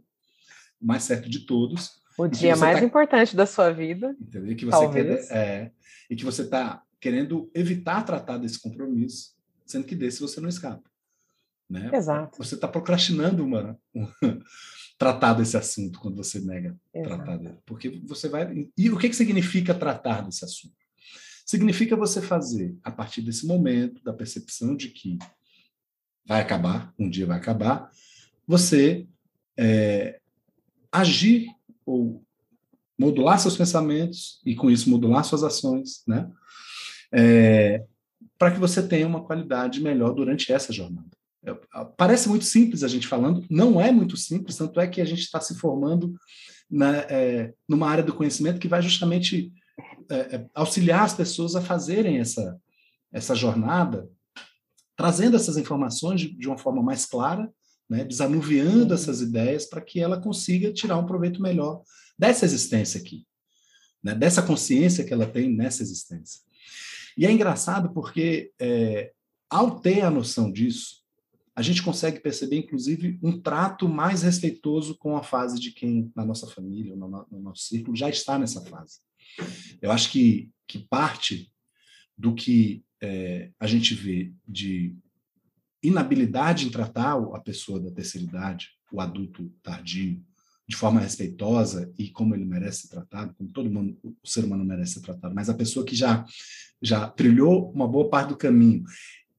o 0.80 0.86
mais 0.86 1.02
certo 1.02 1.30
de 1.30 1.40
todos. 1.40 1.92
O 2.18 2.28
dia 2.28 2.56
mais 2.56 2.80
tá, 2.80 2.84
importante 2.84 3.34
da 3.34 3.46
sua 3.46 3.70
vida. 3.70 4.14
Entendeu? 4.20 4.54
Que 4.54 4.66
você 4.66 4.88
quer, 4.90 5.06
é, 5.30 5.70
e 6.10 6.16
que 6.16 6.24
você 6.24 6.42
está 6.42 6.82
querendo 7.00 7.50
evitar 7.54 8.02
tratar 8.02 8.36
desse 8.36 8.60
compromisso, 8.60 9.30
sendo 9.64 9.86
que 9.86 9.94
desse 9.94 10.20
você 10.20 10.40
não 10.40 10.48
escapa. 10.48 10.90
Né? 11.68 11.90
Exato. 11.92 12.38
Você 12.38 12.54
está 12.54 12.68
procrastinando 12.68 13.44
uma, 13.44 13.78
um, 13.94 14.06
tratar 14.98 15.34
desse 15.34 15.56
assunto 15.56 15.98
quando 15.98 16.16
você 16.16 16.40
nega 16.40 16.76
Exato. 16.94 17.16
tratar 17.16 17.36
dele. 17.38 17.58
Porque 17.66 18.00
você 18.04 18.28
vai. 18.28 18.68
E 18.76 18.90
o 18.90 18.98
que, 18.98 19.08
que 19.08 19.16
significa 19.16 19.74
tratar 19.74 20.22
desse 20.22 20.44
assunto? 20.44 20.74
Significa 21.44 21.94
você 21.94 22.20
fazer, 22.20 22.76
a 22.82 22.90
partir 22.90 23.22
desse 23.22 23.46
momento, 23.46 24.02
da 24.02 24.12
percepção 24.12 24.74
de 24.74 24.88
que 24.88 25.18
vai 26.26 26.40
acabar, 26.40 26.92
um 26.98 27.08
dia 27.08 27.26
vai 27.26 27.38
acabar, 27.38 27.88
você 28.46 29.06
é, 29.56 30.20
agir 30.90 31.48
ou 31.84 32.24
modular 32.98 33.38
seus 33.38 33.56
pensamentos 33.56 34.40
e, 34.44 34.54
com 34.56 34.70
isso, 34.70 34.90
modular 34.90 35.24
suas 35.24 35.44
ações, 35.44 36.02
né? 36.06 36.30
É, 37.12 37.84
para 38.38 38.50
que 38.50 38.58
você 38.58 38.86
tenha 38.86 39.06
uma 39.06 39.24
qualidade 39.24 39.80
melhor 39.80 40.12
durante 40.14 40.52
essa 40.52 40.72
jornada. 40.72 41.15
Parece 41.96 42.28
muito 42.28 42.44
simples 42.44 42.82
a 42.82 42.88
gente 42.88 43.06
falando, 43.06 43.44
não 43.48 43.80
é 43.80 43.92
muito 43.92 44.16
simples, 44.16 44.56
tanto 44.56 44.80
é 44.80 44.86
que 44.86 45.00
a 45.00 45.04
gente 45.04 45.20
está 45.20 45.40
se 45.40 45.56
formando 45.56 46.14
na, 46.70 46.96
é, 46.96 47.54
numa 47.68 47.88
área 47.88 48.02
do 48.02 48.14
conhecimento 48.14 48.58
que 48.58 48.68
vai 48.68 48.82
justamente 48.82 49.52
é, 50.10 50.36
é, 50.36 50.46
auxiliar 50.54 51.04
as 51.04 51.14
pessoas 51.14 51.54
a 51.54 51.60
fazerem 51.60 52.18
essa, 52.18 52.58
essa 53.12 53.34
jornada, 53.34 54.08
trazendo 54.96 55.36
essas 55.36 55.56
informações 55.56 56.20
de, 56.20 56.36
de 56.36 56.48
uma 56.48 56.58
forma 56.58 56.82
mais 56.82 57.06
clara, 57.06 57.52
né, 57.88 58.04
desanuviando 58.04 58.94
essas 58.94 59.20
ideias 59.20 59.66
para 59.66 59.80
que 59.80 60.00
ela 60.00 60.20
consiga 60.20 60.72
tirar 60.72 60.96
um 60.96 61.06
proveito 61.06 61.40
melhor 61.40 61.82
dessa 62.18 62.44
existência 62.44 63.00
aqui, 63.00 63.24
né, 64.02 64.14
dessa 64.14 64.42
consciência 64.42 65.04
que 65.04 65.12
ela 65.12 65.26
tem 65.26 65.54
nessa 65.54 65.82
existência. 65.82 66.40
E 67.16 67.24
é 67.24 67.30
engraçado 67.30 67.92
porque, 67.92 68.52
é, 68.58 69.12
ao 69.48 69.78
ter 69.80 70.02
a 70.02 70.10
noção 70.10 70.52
disso, 70.52 71.05
a 71.56 71.62
gente 71.62 71.82
consegue 71.82 72.20
perceber, 72.20 72.58
inclusive, 72.58 73.18
um 73.22 73.40
trato 73.40 73.88
mais 73.88 74.22
respeitoso 74.22 74.94
com 74.98 75.16
a 75.16 75.22
fase 75.22 75.58
de 75.58 75.72
quem, 75.72 76.12
na 76.14 76.22
nossa 76.22 76.46
família, 76.46 76.94
no, 76.94 77.08
no 77.08 77.40
nosso 77.40 77.62
círculo, 77.62 77.96
já 77.96 78.10
está 78.10 78.38
nessa 78.38 78.60
fase. 78.66 79.00
Eu 79.80 79.90
acho 79.90 80.10
que, 80.10 80.50
que 80.68 80.80
parte 80.80 81.50
do 82.16 82.34
que 82.34 82.84
é, 83.02 83.50
a 83.58 83.66
gente 83.66 83.94
vê 83.94 84.34
de 84.46 84.94
inabilidade 85.82 86.66
em 86.66 86.70
tratar 86.70 87.14
a 87.14 87.40
pessoa 87.40 87.80
da 87.80 87.90
terceira 87.90 88.26
idade, 88.26 88.68
o 88.92 89.00
adulto 89.00 89.50
tardio, 89.62 90.22
de 90.68 90.76
forma 90.76 91.00
respeitosa 91.00 91.90
e 91.98 92.10
como 92.10 92.34
ele 92.34 92.44
merece 92.44 92.82
ser 92.82 92.88
tratado, 92.88 93.34
como 93.34 93.50
todo 93.50 93.70
mundo, 93.70 93.98
o 94.02 94.28
ser 94.28 94.44
humano 94.44 94.64
merece 94.64 94.94
ser 94.94 95.00
tratado, 95.00 95.34
mas 95.34 95.48
a 95.48 95.54
pessoa 95.54 95.86
que 95.86 95.94
já 95.94 96.26
já 96.82 97.08
trilhou 97.08 97.70
uma 97.70 97.88
boa 97.88 98.10
parte 98.10 98.28
do 98.30 98.36
caminho 98.36 98.84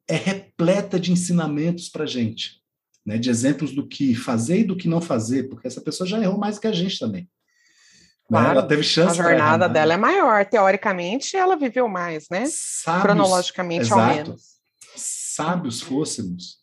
é 0.07 0.15
repleta 0.15 0.99
de 0.99 1.11
ensinamentos 1.11 1.89
para 1.89 2.03
a 2.03 2.07
gente, 2.07 2.61
né? 3.05 3.17
de 3.17 3.29
exemplos 3.29 3.73
do 3.73 3.85
que 3.85 4.15
fazer 4.15 4.59
e 4.59 4.63
do 4.63 4.77
que 4.77 4.87
não 4.87 5.01
fazer, 5.01 5.49
porque 5.49 5.67
essa 5.67 5.81
pessoa 5.81 6.07
já 6.07 6.19
errou 6.19 6.37
mais 6.37 6.57
que 6.57 6.67
a 6.67 6.71
gente 6.71 6.97
também. 6.97 7.23
Né? 7.23 8.39
Claro, 8.39 8.59
ela 8.59 8.67
teve 8.67 8.83
chance. 8.83 9.19
A 9.19 9.23
jornada 9.23 9.65
errar, 9.65 9.73
dela 9.73 9.89
né? 9.89 9.93
é 9.93 9.97
maior. 9.97 10.45
Teoricamente, 10.45 11.35
ela 11.35 11.55
viveu 11.55 11.87
mais, 11.87 12.27
né? 12.29 12.45
Sábios, 12.45 13.03
Cronologicamente, 13.03 13.85
exato, 13.85 14.01
ao 14.01 14.15
menos. 14.15 14.41
Sábios 14.95 15.81
fôssemos, 15.81 16.57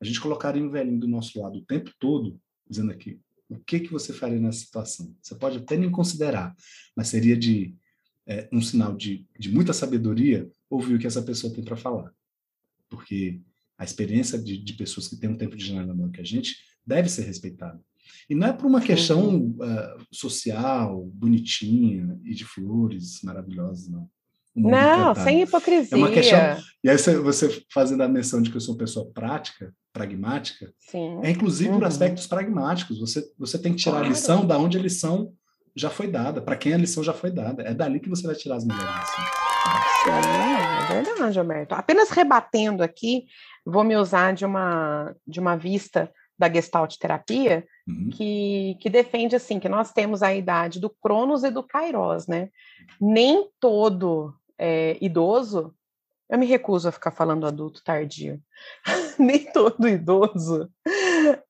a 0.00 0.04
gente 0.04 0.20
colocaria 0.20 0.62
um 0.62 0.70
velhinho 0.70 1.00
do 1.00 1.08
nosso 1.08 1.40
lado 1.40 1.58
o 1.58 1.64
tempo 1.64 1.90
todo, 1.98 2.38
dizendo 2.68 2.90
aqui, 2.90 3.20
o 3.48 3.58
que, 3.58 3.80
que 3.80 3.92
você 3.92 4.12
faria 4.12 4.38
nessa 4.38 4.60
situação? 4.60 5.14
Você 5.20 5.34
pode 5.34 5.58
até 5.58 5.76
nem 5.76 5.90
considerar, 5.90 6.54
mas 6.94 7.08
seria 7.08 7.36
de 7.36 7.74
é, 8.26 8.48
um 8.52 8.60
sinal 8.60 8.94
de, 8.94 9.26
de 9.36 9.50
muita 9.50 9.72
sabedoria 9.72 10.48
ouvir 10.68 10.94
o 10.94 10.98
que 10.98 11.06
essa 11.06 11.22
pessoa 11.22 11.52
tem 11.52 11.64
para 11.64 11.76
falar 11.76 12.12
porque 12.90 13.40
a 13.78 13.84
experiência 13.84 14.38
de, 14.38 14.58
de, 14.58 14.74
pessoas 14.74 15.08
que 15.08 15.16
têm 15.16 15.30
um 15.30 15.36
tempo 15.36 15.56
de 15.56 15.64
jornada 15.64 15.94
maior 15.94 16.10
que 16.10 16.20
a 16.20 16.24
gente 16.24 16.56
deve 16.86 17.08
ser 17.08 17.22
respeitada. 17.22 17.80
E 18.28 18.34
não 18.34 18.48
é 18.48 18.52
por 18.52 18.66
uma 18.66 18.80
questão 18.80 19.36
uh, 19.36 20.06
social, 20.12 21.06
bonitinha 21.14 22.18
e 22.24 22.34
de 22.34 22.44
flores 22.44 23.22
maravilhosas, 23.22 23.88
não. 23.88 24.08
Não, 24.54 25.14
sem 25.14 25.42
hipocrisia. 25.42 25.96
É 25.96 25.96
uma 25.96 26.10
questão. 26.10 26.38
E 26.82 26.90
aí 26.90 26.96
você 26.96 27.62
fazendo 27.72 28.02
a 28.02 28.08
menção 28.08 28.42
de 28.42 28.50
que 28.50 28.56
eu 28.56 28.60
sou 28.60 28.74
uma 28.74 28.80
pessoa 28.80 29.08
prática, 29.12 29.72
pragmática, 29.92 30.72
Sim. 30.78 31.20
é 31.22 31.30
inclusive 31.30 31.70
uhum. 31.70 31.78
por 31.78 31.86
aspectos 31.86 32.26
pragmáticos. 32.26 32.98
Você, 32.98 33.24
você 33.38 33.58
tem 33.58 33.72
que 33.72 33.78
tirar 33.78 33.92
claro. 33.92 34.06
a 34.06 34.08
lição 34.10 34.46
da 34.46 34.58
onde 34.58 34.76
a 34.76 34.82
lição 34.82 35.32
já 35.74 35.90
foi 35.90 36.06
dada, 36.08 36.40
para 36.40 36.56
quem 36.56 36.74
a 36.74 36.78
lição 36.78 37.02
já 37.02 37.12
foi 37.12 37.30
dada. 37.30 37.62
É 37.62 37.74
dali 37.74 38.00
que 38.00 38.08
você 38.08 38.26
vai 38.26 38.34
tirar 38.34 38.56
as 38.56 38.64
melhores 38.64 38.88
lições. 38.88 39.28
Sim, 40.02 40.10
é 40.10 41.02
verdade, 41.02 41.38
Alberto. 41.38 41.74
Apenas 41.74 42.10
rebatendo 42.10 42.82
aqui, 42.82 43.26
vou 43.64 43.84
me 43.84 43.96
usar 43.96 44.32
de 44.32 44.44
uma, 44.44 45.14
de 45.26 45.38
uma 45.38 45.56
vista 45.56 46.10
da 46.38 46.50
Gestalt 46.50 46.96
terapia, 46.96 47.66
uhum. 47.86 48.08
que, 48.10 48.76
que 48.80 48.88
defende 48.88 49.36
assim 49.36 49.60
que 49.60 49.68
nós 49.68 49.92
temos 49.92 50.22
a 50.22 50.34
idade 50.34 50.80
do 50.80 50.88
Cronos 50.88 51.44
e 51.44 51.50
do 51.50 51.62
Kairos, 51.62 52.26
né? 52.26 52.48
Nem 52.98 53.46
todo 53.60 54.34
é, 54.58 54.96
idoso, 55.02 55.74
eu 56.30 56.38
me 56.38 56.46
recuso 56.46 56.88
a 56.88 56.92
ficar 56.92 57.10
falando 57.10 57.46
adulto 57.46 57.84
tardio, 57.84 58.40
nem 59.18 59.52
todo 59.52 59.86
idoso, 59.86 60.70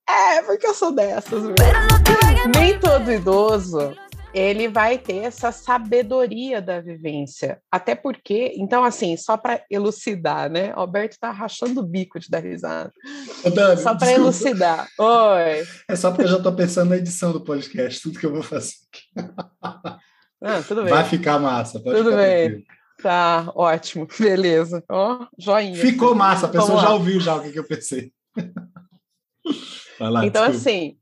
é 0.08 0.42
porque 0.42 0.66
eu 0.66 0.74
sou 0.74 0.90
dessas, 0.90 1.44
nem 2.52 2.76
todo 2.80 3.12
idoso 3.12 3.94
ele 4.32 4.68
vai 4.68 4.98
ter 4.98 5.24
essa 5.24 5.52
sabedoria 5.52 6.60
da 6.62 6.80
vivência. 6.80 7.60
Até 7.70 7.94
porque, 7.94 8.52
então, 8.56 8.84
assim, 8.84 9.16
só 9.16 9.36
para 9.36 9.62
elucidar, 9.70 10.50
né? 10.50 10.72
Alberto 10.74 11.14
está 11.14 11.30
rachando 11.30 11.80
o 11.80 11.86
bico 11.86 12.18
de 12.18 12.28
dar 12.28 12.42
risada. 12.42 12.92
Ô, 13.44 13.76
só 13.76 13.96
para 13.96 14.12
elucidar. 14.12 14.88
Oi. 14.98 15.66
É 15.88 15.96
só 15.96 16.10
porque 16.10 16.24
eu 16.24 16.28
já 16.28 16.36
estou 16.36 16.54
pensando 16.54 16.90
na 16.90 16.96
edição 16.96 17.32
do 17.32 17.44
podcast, 17.44 18.02
tudo 18.02 18.18
que 18.18 18.26
eu 18.26 18.32
vou 18.32 18.42
fazer 18.42 18.74
aqui. 18.88 19.30
Ah, 20.42 20.62
tudo 20.66 20.84
bem. 20.84 20.92
Vai 20.92 21.04
ficar 21.04 21.38
massa. 21.38 21.78
tudo 21.80 22.12
bem. 22.16 22.48
Tranquilo. 22.48 22.80
Tá, 23.02 23.50
ótimo, 23.54 24.06
beleza. 24.18 24.84
Ó, 24.88 25.20
oh, 25.22 25.26
joinha. 25.38 25.76
Ficou 25.76 26.14
massa, 26.14 26.46
a 26.46 26.50
pessoa 26.50 26.80
já 26.80 26.90
ouviu 26.90 27.20
já 27.20 27.36
o 27.36 27.42
que, 27.42 27.52
que 27.52 27.58
eu 27.58 27.66
pensei. 27.66 28.12
Lá, 29.98 30.24
então, 30.24 30.46
desculpa. 30.46 30.70
assim, 30.70 30.96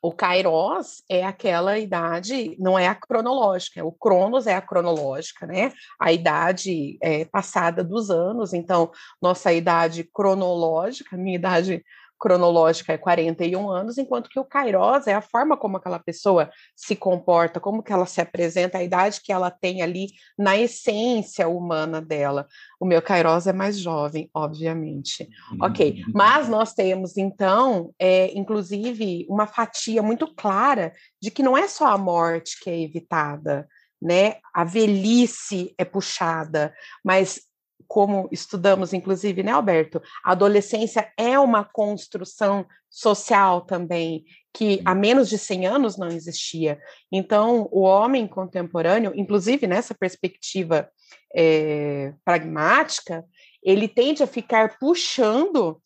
o 0.00 0.12
Kairos 0.12 1.02
é 1.08 1.24
aquela 1.24 1.78
idade, 1.78 2.56
não 2.58 2.78
é 2.78 2.86
a 2.86 2.94
cronológica, 2.94 3.84
o 3.84 3.92
Cronos 3.92 4.46
é 4.46 4.54
a 4.54 4.62
cronológica, 4.62 5.46
né? 5.46 5.72
A 6.00 6.12
idade 6.12 6.96
é, 7.02 7.24
passada 7.24 7.82
dos 7.82 8.08
anos, 8.10 8.52
então, 8.52 8.90
nossa 9.20 9.52
idade 9.52 10.04
cronológica, 10.04 11.16
minha 11.16 11.34
idade 11.34 11.84
cronológica 12.18 12.92
é 12.92 12.98
41 12.98 13.70
anos, 13.70 13.96
enquanto 13.96 14.28
que 14.28 14.40
o 14.40 14.44
Kairos 14.44 15.06
é 15.06 15.14
a 15.14 15.20
forma 15.20 15.56
como 15.56 15.76
aquela 15.76 15.98
pessoa 15.98 16.50
se 16.74 16.96
comporta, 16.96 17.60
como 17.60 17.82
que 17.82 17.92
ela 17.92 18.06
se 18.06 18.20
apresenta, 18.20 18.78
a 18.78 18.82
idade 18.82 19.20
que 19.22 19.32
ela 19.32 19.50
tem 19.50 19.82
ali 19.82 20.08
na 20.36 20.56
essência 20.56 21.48
humana 21.48 22.00
dela. 22.00 22.46
O 22.80 22.84
meu 22.84 23.00
Kairos 23.00 23.46
é 23.46 23.52
mais 23.52 23.78
jovem, 23.78 24.28
obviamente. 24.34 25.28
Ok, 25.60 26.02
uhum. 26.06 26.12
mas 26.14 26.48
nós 26.48 26.74
temos, 26.74 27.16
então, 27.16 27.94
é, 27.98 28.36
inclusive, 28.36 29.26
uma 29.28 29.46
fatia 29.46 30.02
muito 30.02 30.26
clara 30.34 30.92
de 31.20 31.30
que 31.30 31.42
não 31.42 31.56
é 31.56 31.68
só 31.68 31.86
a 31.86 31.98
morte 31.98 32.58
que 32.60 32.68
é 32.68 32.80
evitada, 32.80 33.68
né? 34.00 34.36
A 34.54 34.64
velhice 34.64 35.74
é 35.76 35.84
puxada, 35.84 36.72
mas 37.04 37.47
como 37.88 38.28
estudamos, 38.30 38.92
inclusive, 38.92 39.42
né, 39.42 39.50
Alberto? 39.50 40.00
A 40.22 40.32
adolescência 40.32 41.10
é 41.16 41.38
uma 41.38 41.64
construção 41.64 42.66
social 42.90 43.62
também, 43.62 44.24
que 44.52 44.80
há 44.84 44.94
menos 44.94 45.28
de 45.28 45.38
100 45.38 45.66
anos 45.66 45.96
não 45.96 46.08
existia. 46.08 46.78
Então, 47.10 47.66
o 47.72 47.80
homem 47.80 48.26
contemporâneo, 48.26 49.12
inclusive 49.16 49.66
nessa 49.66 49.94
perspectiva 49.94 50.88
é, 51.34 52.12
pragmática, 52.24 53.24
ele 53.62 53.88
tende 53.88 54.22
a 54.22 54.26
ficar 54.26 54.78
puxando 54.78 55.80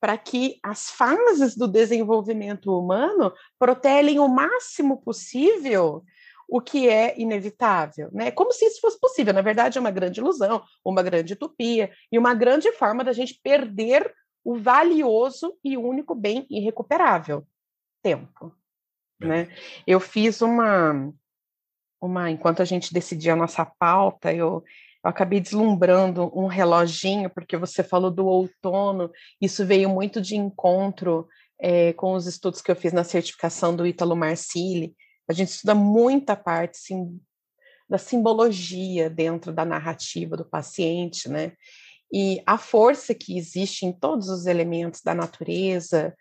para 0.00 0.18
que 0.18 0.58
as 0.62 0.90
fases 0.90 1.56
do 1.56 1.68
desenvolvimento 1.68 2.76
humano 2.76 3.32
protelem 3.58 4.18
o 4.18 4.26
máximo 4.26 5.00
possível 5.00 6.02
o 6.48 6.60
que 6.60 6.88
é 6.88 7.18
inevitável, 7.18 8.08
né? 8.12 8.30
Como 8.30 8.52
se 8.52 8.64
isso 8.64 8.80
fosse 8.80 8.98
possível. 9.00 9.32
Na 9.32 9.42
verdade, 9.42 9.78
é 9.78 9.80
uma 9.80 9.90
grande 9.90 10.20
ilusão, 10.20 10.62
uma 10.84 11.02
grande 11.02 11.32
utopia 11.32 11.90
e 12.10 12.18
uma 12.18 12.34
grande 12.34 12.72
forma 12.72 13.02
da 13.02 13.12
gente 13.12 13.40
perder 13.42 14.12
o 14.44 14.56
valioso 14.58 15.56
e 15.64 15.76
único 15.76 16.14
bem 16.14 16.46
irrecuperável, 16.50 17.46
tempo. 18.02 18.54
Né? 19.20 19.48
Eu 19.86 20.00
fiz 20.00 20.42
uma, 20.42 21.12
uma, 22.00 22.30
enquanto 22.30 22.60
a 22.60 22.64
gente 22.64 22.92
decidia 22.92 23.34
a 23.34 23.36
nossa 23.36 23.64
pauta, 23.64 24.32
eu, 24.32 24.64
eu 25.04 25.10
acabei 25.10 25.40
deslumbrando 25.40 26.30
um 26.36 26.46
reloginho, 26.46 27.30
porque 27.30 27.56
você 27.56 27.82
falou 27.84 28.10
do 28.10 28.26
outono, 28.26 29.10
isso 29.40 29.64
veio 29.64 29.88
muito 29.88 30.20
de 30.20 30.36
encontro 30.36 31.28
é, 31.60 31.92
com 31.92 32.14
os 32.14 32.26
estudos 32.26 32.60
que 32.60 32.70
eu 32.70 32.76
fiz 32.76 32.92
na 32.92 33.04
certificação 33.04 33.74
do 33.74 33.86
Ítalo 33.86 34.16
Marcilli, 34.16 34.94
a 35.32 35.34
gente 35.34 35.48
estuda 35.48 35.74
muita 35.74 36.36
parte 36.36 36.78
sim, 36.78 37.20
da 37.88 37.98
simbologia 37.98 39.10
dentro 39.10 39.52
da 39.52 39.64
narrativa 39.64 40.36
do 40.36 40.44
paciente, 40.44 41.28
né? 41.28 41.52
E 42.12 42.42
a 42.46 42.58
força 42.58 43.14
que 43.14 43.38
existe 43.38 43.86
em 43.86 43.92
todos 43.92 44.28
os 44.28 44.46
elementos 44.46 45.00
da 45.00 45.14
natureza 45.14 46.14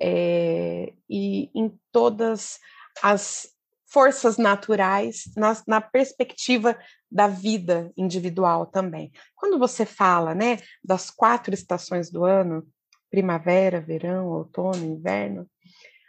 é, 0.00 0.92
e 1.10 1.50
em 1.54 1.76
todas 1.90 2.60
as 3.02 3.48
forças 3.86 4.38
naturais 4.38 5.24
na, 5.36 5.60
na, 5.66 5.80
perspectiva 5.80 6.78
da 7.10 7.26
vida 7.26 7.92
individual 7.96 8.66
também. 8.66 9.12
Quando 9.34 9.58
você 9.58 9.84
fala, 9.84 10.34
né, 10.34 10.58
das 10.82 11.10
quatro 11.10 11.52
estações 11.52 12.10
do 12.10 12.24
ano, 12.24 12.66
primavera, 13.10 13.80
verão, 13.80 14.28
outono, 14.28 14.84
inverno, 14.84 15.46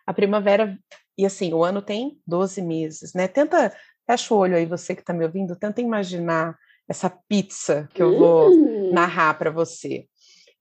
a 0.05 0.13
primavera 0.13 0.77
e 1.17 1.25
assim, 1.25 1.53
o 1.53 1.63
ano 1.63 1.81
tem 1.81 2.19
12 2.25 2.61
meses, 2.61 3.13
né? 3.13 3.27
Tenta, 3.27 3.75
fecha 4.05 4.33
o 4.33 4.37
olho 4.37 4.55
aí, 4.55 4.65
você 4.65 4.95
que 4.95 5.01
está 5.01 5.13
me 5.13 5.23
ouvindo, 5.23 5.55
tenta 5.55 5.81
imaginar 5.81 6.57
essa 6.87 7.09
pizza 7.09 7.87
que 7.93 8.01
eu 8.01 8.17
vou 8.17 8.49
uhum. 8.49 8.93
narrar 8.93 9.35
para 9.35 9.51
você. 9.51 10.07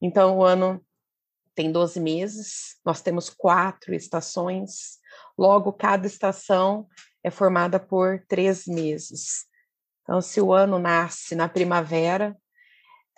Então, 0.00 0.38
o 0.38 0.44
ano 0.44 0.84
tem 1.54 1.70
12 1.70 2.00
meses, 2.00 2.76
nós 2.84 3.00
temos 3.00 3.28
quatro 3.30 3.94
estações, 3.94 4.98
logo, 5.38 5.72
cada 5.72 6.06
estação 6.06 6.86
é 7.22 7.30
formada 7.30 7.78
por 7.78 8.22
três 8.28 8.66
meses. 8.66 9.44
Então, 10.02 10.20
se 10.20 10.40
o 10.40 10.52
ano 10.52 10.78
nasce 10.78 11.34
na 11.34 11.48
primavera, 11.48 12.36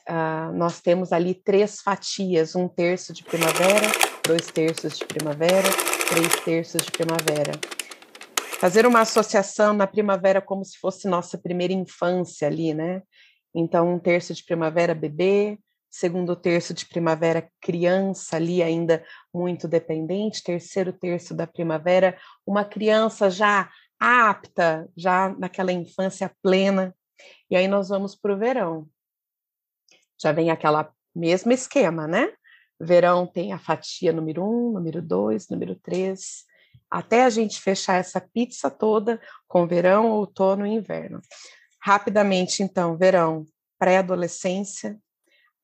uh, 0.09 0.53
nós 0.53 0.81
temos 0.81 1.13
ali 1.13 1.35
três 1.35 1.81
fatias: 1.81 2.55
um 2.55 2.69
terço 2.69 3.13
de 3.13 3.25
primavera, 3.25 3.87
dois 4.27 4.47
terços 4.49 4.99
de 4.99 5.07
primavera, 5.07 5.69
três 6.09 6.45
terços 6.45 6.83
de 6.83 6.91
primavera. 6.91 7.53
Fazer 8.61 8.87
uma 8.87 9.01
associação 9.01 9.73
na 9.73 9.87
primavera 9.87 10.41
como 10.41 10.65
se 10.65 10.79
fosse 10.79 11.09
nossa 11.09 11.37
primeira 11.37 11.73
infância 11.73 12.47
ali, 12.47 12.75
né? 12.75 13.03
Então, 13.55 13.95
um 13.95 13.99
terço 13.99 14.35
de 14.35 14.45
primavera, 14.45 14.95
bebê, 14.95 15.59
segundo 15.91 16.35
terço 16.35 16.75
de 16.75 16.87
primavera, 16.87 17.49
criança 17.61 18.37
ali 18.37 18.63
ainda 18.63 19.05
muito 19.33 19.69
dependente, 19.69 20.43
terceiro 20.43 20.93
terço 20.93 21.35
da 21.35 21.47
primavera, 21.47 22.19
uma 22.47 22.65
criança 22.65 23.31
já 23.31 23.71
apta, 23.99 24.89
já 24.97 25.29
naquela 25.39 25.73
infância 25.73 26.31
plena. 26.43 26.95
E 27.51 27.57
aí 27.57 27.69
nós 27.69 27.89
vamos 27.89 28.15
para 28.15 28.35
o 28.35 28.39
verão. 28.39 28.89
Já 30.21 30.33
vem 30.33 30.51
aquela 30.51 30.93
mesmo 31.15 31.53
esquema, 31.53 32.07
né? 32.09 32.33
Verão 32.81 33.27
tem 33.27 33.53
a 33.53 33.59
fatia 33.59 34.13
número 34.13 34.43
um, 34.43 34.73
número 34.73 35.01
dois, 35.01 35.49
número 35.49 35.75
três, 35.77 36.45
até 36.91 37.25
a 37.25 37.31
gente 37.31 37.61
fechar 37.61 37.95
essa 37.97 38.21
pizza 38.21 38.71
toda 38.71 39.21
com 39.49 39.67
verão, 39.67 40.11
outono 40.11 40.67
e 40.67 40.71
inverno. 40.71 41.21
Rapidamente, 41.81 42.63
então, 42.63 42.97
verão, 42.97 43.45
pré-adolescência, 43.79 44.99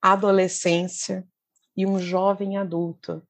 adolescência 0.03 1.27
e 1.77 1.87
um 1.87 1.99
jovem 1.99 2.57
adulto, 2.57 3.23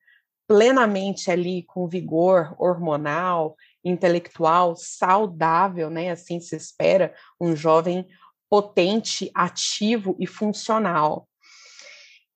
plenamente 0.49 1.31
ali 1.31 1.63
com 1.63 1.87
vigor 1.87 2.57
hormonal, 2.59 3.57
intelectual, 3.85 4.75
saudável, 4.77 5.89
né? 5.89 6.11
Assim 6.11 6.41
se 6.41 6.57
espera, 6.57 7.15
um 7.41 7.55
jovem 7.55 8.07
potente, 8.49 9.31
ativo 9.33 10.17
e 10.19 10.27
funcional. 10.27 11.29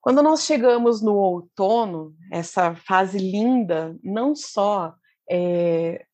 Quando 0.05 0.23
nós 0.23 0.45
chegamos 0.45 1.01
no 1.01 1.15
outono, 1.15 2.15
essa 2.31 2.75
fase 2.75 3.17
linda, 3.17 3.97
não 4.05 4.37
só 4.37 4.95
é, 5.31 6.05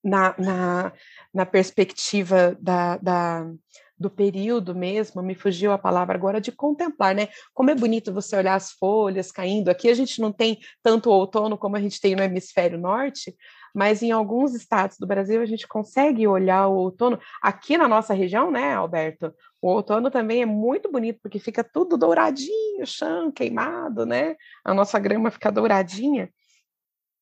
na, 0.00 0.32
na, 0.38 0.92
na, 1.34 1.44
perspectiva 1.44 2.56
da, 2.60 2.98
da, 2.98 3.50
do 3.98 4.08
período 4.08 4.76
mesmo, 4.76 5.24
me 5.24 5.34
fugiu 5.34 5.72
a 5.72 5.78
palavra 5.78 6.14
agora 6.14 6.40
de 6.40 6.52
contemplar, 6.52 7.16
né? 7.16 7.30
Como 7.52 7.70
é 7.70 7.74
bonito 7.74 8.14
você 8.14 8.36
olhar 8.36 8.54
as 8.54 8.70
folhas 8.70 9.32
caindo. 9.32 9.68
Aqui 9.68 9.88
a 9.88 9.94
gente 9.94 10.20
não 10.20 10.30
tem 10.30 10.60
tanto 10.84 11.10
outono 11.10 11.58
como 11.58 11.76
a 11.76 11.80
gente 11.80 12.00
tem 12.00 12.14
no 12.14 12.22
hemisfério 12.22 12.78
norte, 12.78 13.34
mas 13.74 14.04
em 14.04 14.12
alguns 14.12 14.54
estados 14.54 14.98
do 14.98 15.06
Brasil 15.06 15.42
a 15.42 15.46
gente 15.46 15.66
consegue 15.66 16.28
olhar 16.28 16.68
o 16.68 16.76
outono. 16.76 17.18
Aqui 17.42 17.76
na 17.76 17.88
nossa 17.88 18.14
região, 18.14 18.52
né, 18.52 18.74
Alberto? 18.74 19.34
O 19.64 19.68
outono 19.68 20.10
também 20.10 20.42
é 20.42 20.44
muito 20.44 20.92
bonito, 20.92 21.20
porque 21.22 21.38
fica 21.38 21.64
tudo 21.64 21.96
douradinho, 21.96 22.84
chão 22.86 23.32
queimado, 23.32 24.04
né? 24.04 24.36
A 24.62 24.74
nossa 24.74 24.98
grama 24.98 25.30
fica 25.30 25.50
douradinha. 25.50 26.28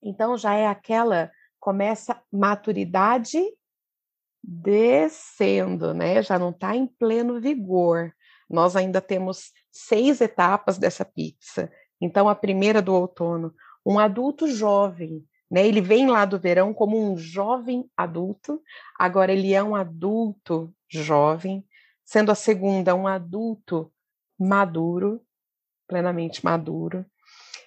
Então 0.02 0.36
já 0.36 0.52
é 0.52 0.66
aquela, 0.66 1.30
começa 1.60 2.20
maturidade 2.32 3.40
descendo, 4.42 5.94
né? 5.94 6.20
Já 6.20 6.36
não 6.36 6.50
está 6.50 6.74
em 6.74 6.84
pleno 6.84 7.40
vigor. 7.40 8.12
Nós 8.50 8.74
ainda 8.74 9.00
temos 9.00 9.52
seis 9.70 10.20
etapas 10.20 10.78
dessa 10.78 11.04
pizza. 11.04 11.70
Então, 12.00 12.28
a 12.28 12.34
primeira 12.34 12.82
do 12.82 12.92
outono, 12.92 13.54
um 13.86 14.00
adulto 14.00 14.48
jovem, 14.48 15.24
né? 15.48 15.64
Ele 15.64 15.80
vem 15.80 16.08
lá 16.08 16.24
do 16.24 16.40
verão 16.40 16.74
como 16.74 17.00
um 17.00 17.16
jovem 17.16 17.88
adulto, 17.96 18.60
agora 18.98 19.32
ele 19.32 19.54
é 19.54 19.62
um 19.62 19.76
adulto 19.76 20.74
jovem, 20.90 21.64
sendo 22.04 22.30
a 22.32 22.34
segunda 22.34 22.94
um 22.94 23.06
adulto 23.06 23.92
maduro, 24.38 25.24
plenamente 25.86 26.44
maduro, 26.44 27.04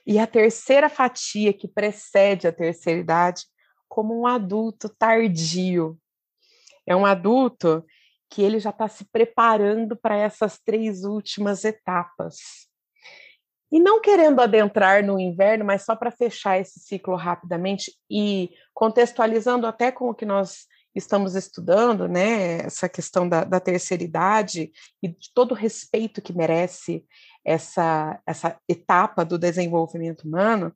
e 0.06 0.20
a 0.20 0.28
terceira 0.28 0.90
fatia 0.90 1.52
que 1.54 1.68
precede 1.68 2.48
a 2.48 2.52
terceira 2.52 3.00
idade 3.00 3.44
como 3.88 4.20
um 4.20 4.28
adulto 4.28 4.90
tardio. 4.90 5.98
É 6.86 6.96
um 6.96 7.06
adulto 7.06 7.84
que 8.30 8.42
ele 8.42 8.60
já 8.60 8.70
está 8.70 8.88
se 8.88 9.06
preparando 9.06 9.96
para 9.96 10.16
essas 10.18 10.60
três 10.60 11.04
últimas 11.04 11.64
etapas. 11.64 12.36
E 13.72 13.80
não 13.80 14.00
querendo 14.00 14.42
adentrar 14.42 15.04
no 15.04 15.20
inverno, 15.20 15.66
mas 15.66 15.84
só 15.84 15.96
para 15.96 16.12
fechar 16.12 16.60
esse 16.60 16.80
ciclo 16.80 17.16
rapidamente 17.16 17.92
e 18.10 18.52
contextualizando 18.74 19.66
até 19.66 19.92
com 19.92 20.10
o 20.10 20.14
que 20.14 20.26
nós 20.26 20.68
estamos 20.96 21.36
estudando, 21.36 22.08
né, 22.08 22.60
essa 22.60 22.88
questão 22.88 23.28
da, 23.28 23.44
da 23.44 23.60
terceira 23.60 24.04
idade 24.04 24.72
e 25.04 25.10
de 25.10 25.34
todo 25.34 25.52
o 25.52 25.56
respeito 25.56 26.22
que 26.22 26.34
merece 26.34 27.06
essa, 27.44 28.20
essa 28.26 28.58
etapa 28.68 29.26
do 29.26 29.38
desenvolvimento 29.38 30.24
humano, 30.24 30.74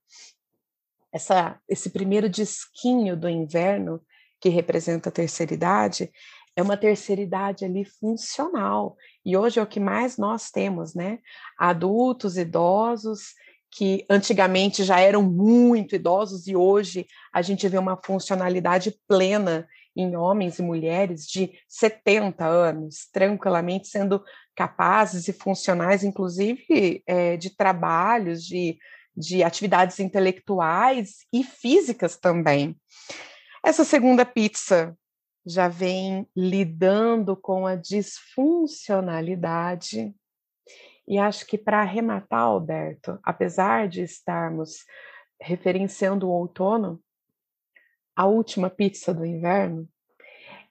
essa, 1.11 1.59
esse 1.67 1.89
primeiro 1.89 2.29
disquinho 2.29 3.15
do 3.15 3.29
inverno, 3.29 4.01
que 4.41 4.49
representa 4.49 5.09
a 5.09 5.11
terceira 5.11 5.53
idade, 5.53 6.11
é 6.55 6.61
uma 6.61 6.77
terceira 6.77 7.21
idade 7.21 7.65
ali 7.65 7.83
funcional. 7.83 8.95
E 9.25 9.35
hoje 9.35 9.59
é 9.59 9.63
o 9.63 9.67
que 9.67 9.79
mais 9.79 10.17
nós 10.17 10.49
temos, 10.49 10.93
né? 10.93 11.19
Adultos, 11.57 12.37
idosos 12.37 13.33
que 13.71 14.05
antigamente 14.09 14.83
já 14.83 14.99
eram 14.99 15.21
muito 15.21 15.95
idosos 15.95 16.47
e 16.47 16.55
hoje 16.55 17.05
a 17.31 17.41
gente 17.41 17.67
vê 17.67 17.77
uma 17.77 17.99
funcionalidade 18.03 18.97
plena 19.07 19.67
em 20.01 20.15
homens 20.15 20.59
e 20.59 20.61
mulheres 20.61 21.27
de 21.27 21.51
70 21.67 22.45
anos, 22.45 23.09
tranquilamente 23.11 23.89
sendo 23.89 24.23
capazes 24.55 25.27
e 25.27 25.33
funcionais, 25.33 26.03
inclusive 26.03 27.03
é, 27.05 27.35
de 27.35 27.49
trabalhos, 27.55 28.43
de, 28.43 28.77
de 29.15 29.43
atividades 29.43 29.99
intelectuais 29.99 31.25
e 31.33 31.43
físicas 31.43 32.15
também. 32.15 32.77
Essa 33.63 33.83
segunda 33.83 34.25
pizza 34.25 34.97
já 35.45 35.67
vem 35.67 36.27
lidando 36.35 37.35
com 37.35 37.67
a 37.67 37.75
disfuncionalidade. 37.75 40.15
E 41.07 41.17
acho 41.17 41.45
que 41.45 41.57
para 41.57 41.81
arrematar, 41.81 42.41
Alberto, 42.41 43.19
apesar 43.23 43.87
de 43.89 44.01
estarmos 44.01 44.85
referenciando 45.41 46.27
o 46.27 46.31
outono, 46.31 47.01
a 48.19 48.25
última 48.25 48.69
pizza 48.69 49.13
do 49.13 49.25
inverno, 49.25 49.87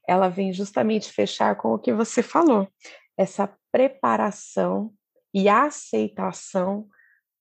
ela 0.06 0.28
vem 0.28 0.52
justamente 0.52 1.11
fechar 1.11 1.56
com 1.56 1.72
o 1.72 1.78
que 1.78 1.94
você 1.94 2.22
falou, 2.22 2.68
essa 3.16 3.50
preparação 3.72 4.92
e 5.32 5.48
aceitação 5.48 6.87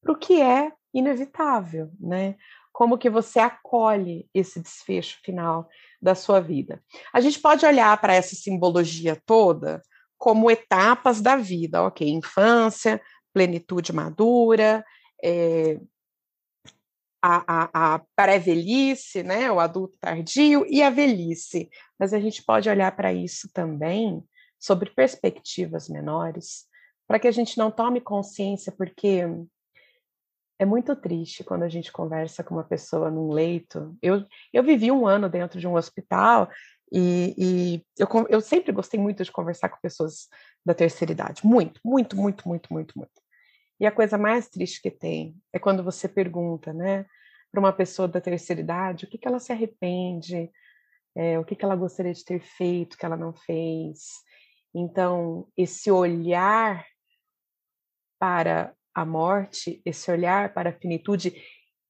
para 0.02 0.14
o 0.14 0.18
que 0.18 0.42
é 0.42 0.72
inevitável, 0.94 1.92
né? 2.00 2.38
Como 2.72 2.98
que 2.98 3.10
você 3.10 3.42
acolhe 3.42 4.30
esse 4.34 4.62
desfecho 4.62 5.20
final 5.26 5.68
da 6.02 6.16
sua 6.16 6.40
vida? 6.40 6.82
A 7.14 7.20
gente 7.20 7.38
pode 7.42 7.66
olhar 7.66 8.00
para 8.00 8.14
essa 8.16 8.34
simbologia 8.34 9.22
toda 9.26 9.82
como 10.18 10.50
etapas 10.50 11.20
da 11.20 11.36
vida, 11.36 11.84
ok? 11.84 12.08
Infância, 12.08 13.02
plenitude 13.34 13.92
madura, 13.92 14.86
é, 15.22 15.78
a, 17.28 17.44
a, 17.46 17.96
a 17.96 18.00
pré-velhice, 18.16 19.22
né, 19.22 19.52
o 19.52 19.60
adulto 19.60 19.98
tardio 20.00 20.66
e 20.70 20.82
a 20.82 20.90
velhice. 20.90 21.70
Mas 22.00 22.14
a 22.14 22.20
gente 22.20 22.42
pode 22.44 22.70
olhar 22.70 22.96
para 22.96 23.14
isso 23.14 23.50
também 23.54 24.24
sobre 24.58 24.90
perspectivas 24.92 25.90
menores, 25.90 26.66
para 27.06 27.20
que 27.20 27.28
a 27.28 27.32
gente 27.32 27.58
não 27.58 27.70
tome 27.70 28.00
consciência, 28.00 28.72
porque 28.72 29.24
é 30.58 30.66
muito 30.66 30.96
triste 30.96 31.44
quando 31.44 31.64
a 31.64 31.70
gente 31.70 31.92
conversa 31.92 32.44
com 32.44 32.56
uma 32.56 32.64
pessoa 32.64 33.12
num 33.12 33.32
leito. 33.32 33.96
Eu, 34.02 34.26
eu 34.54 34.64
vivi 34.64 34.90
um 34.90 35.06
ano 35.06 35.30
dentro 35.30 35.60
de 35.60 35.68
um 35.68 35.76
hospital 35.76 36.50
e, 36.92 37.36
e 37.38 37.86
eu, 38.00 38.08
eu 38.30 38.42
sempre 38.42 38.72
gostei 38.72 39.00
muito 39.00 39.24
de 39.24 39.32
conversar 39.32 39.70
com 39.70 39.78
pessoas 39.82 40.28
da 40.66 40.74
terceira 40.74 41.12
idade. 41.12 41.46
Muito, 41.46 41.80
muito, 41.84 42.16
muito, 42.16 42.48
muito, 42.48 42.74
muito, 42.74 42.98
muito. 42.98 43.27
E 43.80 43.86
a 43.86 43.92
coisa 43.92 44.18
mais 44.18 44.48
triste 44.48 44.82
que 44.82 44.92
tem 44.92 45.36
é 45.54 45.60
quando 45.60 45.84
você 45.84 46.08
pergunta, 46.08 46.74
né, 46.74 47.06
para 47.52 47.60
uma 47.60 47.74
pessoa 47.74 48.08
da 48.08 48.20
terceira 48.20 48.62
idade 48.62 49.06
o 49.06 49.08
que, 49.08 49.18
que 49.18 49.28
ela 49.28 49.40
se 49.40 49.52
arrepende, 49.52 50.52
é, 51.16 51.40
o 51.40 51.46
que, 51.46 51.56
que 51.56 51.66
ela 51.66 51.76
gostaria 51.76 52.14
de 52.14 52.24
ter 52.24 52.40
feito 52.40 52.98
que 52.98 53.06
ela 53.06 53.18
não 53.18 53.34
fez. 53.34 54.22
Então, 54.74 55.48
esse 55.58 55.90
olhar 55.90 56.86
para 58.20 58.74
a 58.94 59.06
morte, 59.06 59.82
esse 59.86 60.12
olhar 60.12 60.54
para 60.54 60.70
a 60.70 60.74
finitude, 60.74 61.34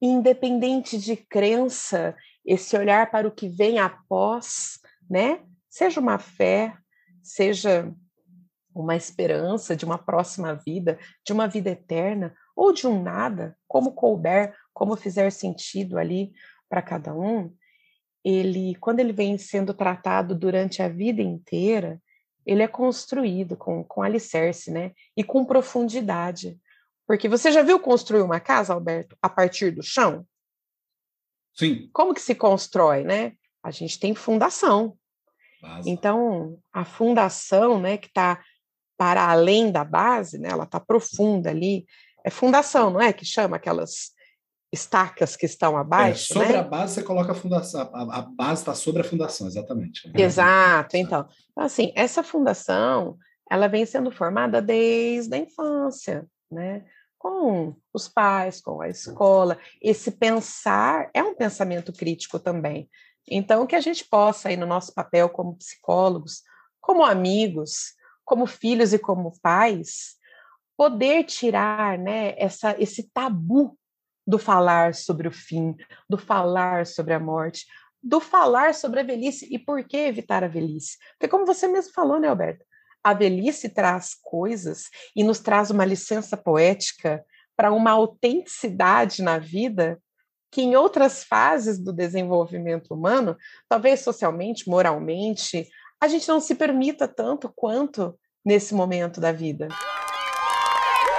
independente 0.00 0.98
de 0.98 1.16
crença, 1.16 2.16
esse 2.44 2.76
olhar 2.76 3.10
para 3.10 3.26
o 3.28 3.32
que 3.32 3.48
vem 3.48 3.78
após, 3.78 4.78
né? 5.10 5.44
Seja 5.68 6.00
uma 6.00 6.18
fé, 6.18 6.76
seja 7.22 7.94
uma 8.80 8.96
esperança 8.96 9.76
de 9.76 9.84
uma 9.84 9.98
próxima 9.98 10.54
vida, 10.54 10.98
de 11.24 11.32
uma 11.32 11.46
vida 11.46 11.70
eterna, 11.70 12.34
ou 12.54 12.72
de 12.72 12.86
um 12.86 13.02
nada, 13.02 13.56
como 13.66 13.92
couber, 13.92 14.54
como 14.72 14.96
fizer 14.96 15.30
sentido 15.30 15.98
ali 15.98 16.32
para 16.68 16.82
cada 16.82 17.14
um, 17.14 17.54
ele, 18.24 18.74
quando 18.76 19.00
ele 19.00 19.12
vem 19.12 19.38
sendo 19.38 19.72
tratado 19.72 20.34
durante 20.34 20.82
a 20.82 20.88
vida 20.88 21.22
inteira, 21.22 22.00
ele 22.44 22.62
é 22.62 22.68
construído 22.68 23.56
com, 23.56 23.84
com 23.84 24.02
alicerce, 24.02 24.70
né? 24.70 24.92
E 25.16 25.22
com 25.22 25.44
profundidade. 25.44 26.58
Porque 27.06 27.28
você 27.28 27.50
já 27.50 27.62
viu 27.62 27.78
construir 27.80 28.22
uma 28.22 28.40
casa, 28.40 28.72
Alberto, 28.72 29.16
a 29.22 29.28
partir 29.28 29.70
do 29.70 29.82
chão? 29.82 30.26
Sim. 31.54 31.88
Como 31.92 32.14
que 32.14 32.20
se 32.20 32.34
constrói, 32.34 33.02
né? 33.02 33.32
A 33.62 33.70
gente 33.70 33.98
tem 33.98 34.14
fundação. 34.14 34.96
Base. 35.60 35.90
Então, 35.90 36.58
a 36.72 36.84
fundação, 36.84 37.80
né, 37.80 37.96
que 37.96 38.06
está 38.06 38.42
para 38.98 39.30
além 39.30 39.70
da 39.70 39.84
base, 39.84 40.38
né, 40.38 40.48
ela 40.50 40.64
está 40.64 40.80
profunda 40.80 41.50
ali. 41.50 41.86
É 42.24 42.30
fundação, 42.30 42.90
não 42.90 43.00
é? 43.00 43.12
Que 43.12 43.24
chama 43.24 43.56
aquelas 43.56 44.10
estacas 44.72 45.36
que 45.36 45.46
estão 45.46 45.78
é, 45.78 45.80
abaixo. 45.80 46.32
É, 46.32 46.34
sobre 46.34 46.52
né? 46.52 46.58
a 46.58 46.64
base 46.64 46.94
você 46.94 47.02
coloca 47.02 47.32
a 47.32 47.34
fundação, 47.34 47.88
a, 47.94 48.18
a 48.18 48.22
base 48.22 48.62
está 48.62 48.74
sobre 48.74 49.00
a 49.00 49.04
fundação, 49.04 49.46
exatamente. 49.46 50.10
Exato, 50.14 50.96
então. 50.96 51.20
então. 51.20 51.64
Assim, 51.64 51.92
essa 51.94 52.22
fundação 52.22 53.16
ela 53.50 53.68
vem 53.68 53.86
sendo 53.86 54.10
formada 54.10 54.60
desde 54.60 55.34
a 55.34 55.38
infância, 55.38 56.26
né? 56.50 56.84
Com 57.16 57.74
os 57.94 58.08
pais, 58.08 58.60
com 58.60 58.82
a 58.82 58.88
escola. 58.88 59.58
Esse 59.80 60.10
pensar 60.10 61.08
é 61.14 61.22
um 61.22 61.34
pensamento 61.34 61.92
crítico 61.92 62.38
também. 62.38 62.88
Então, 63.26 63.66
que 63.66 63.74
a 63.74 63.80
gente 63.80 64.04
possa, 64.04 64.48
aí, 64.48 64.56
no 64.56 64.66
nosso 64.66 64.92
papel 64.94 65.28
como 65.28 65.56
psicólogos, 65.56 66.42
como 66.80 67.04
amigos, 67.04 67.94
como 68.28 68.46
filhos 68.46 68.92
e 68.92 68.98
como 68.98 69.32
pais, 69.40 70.16
poder 70.76 71.24
tirar 71.24 71.98
né, 71.98 72.34
essa, 72.36 72.76
esse 72.78 73.10
tabu 73.10 73.76
do 74.26 74.38
falar 74.38 74.94
sobre 74.94 75.26
o 75.26 75.32
fim, 75.32 75.74
do 76.08 76.18
falar 76.18 76.86
sobre 76.86 77.14
a 77.14 77.18
morte, 77.18 77.66
do 78.02 78.20
falar 78.20 78.74
sobre 78.74 79.00
a 79.00 79.02
velhice 79.02 79.48
e 79.50 79.58
por 79.58 79.82
que 79.82 79.96
evitar 79.96 80.44
a 80.44 80.48
velhice. 80.48 80.98
Porque, 81.12 81.26
como 81.26 81.46
você 81.46 81.66
mesmo 81.66 81.94
falou, 81.94 82.20
né, 82.20 82.28
Alberto? 82.28 82.66
A 83.02 83.14
velhice 83.14 83.70
traz 83.70 84.14
coisas 84.22 84.90
e 85.16 85.24
nos 85.24 85.40
traz 85.40 85.70
uma 85.70 85.86
licença 85.86 86.36
poética 86.36 87.24
para 87.56 87.72
uma 87.72 87.92
autenticidade 87.92 89.22
na 89.22 89.38
vida 89.38 89.98
que 90.50 90.60
em 90.60 90.76
outras 90.76 91.24
fases 91.24 91.78
do 91.78 91.92
desenvolvimento 91.92 92.92
humano, 92.92 93.36
talvez 93.68 94.00
socialmente, 94.00 94.68
moralmente, 94.68 95.66
a 96.00 96.08
gente 96.08 96.26
não 96.28 96.40
se 96.40 96.54
permita 96.54 97.08
tanto 97.08 97.52
quanto 97.54 98.18
nesse 98.44 98.74
momento 98.74 99.20
da 99.20 99.32
vida. 99.32 99.68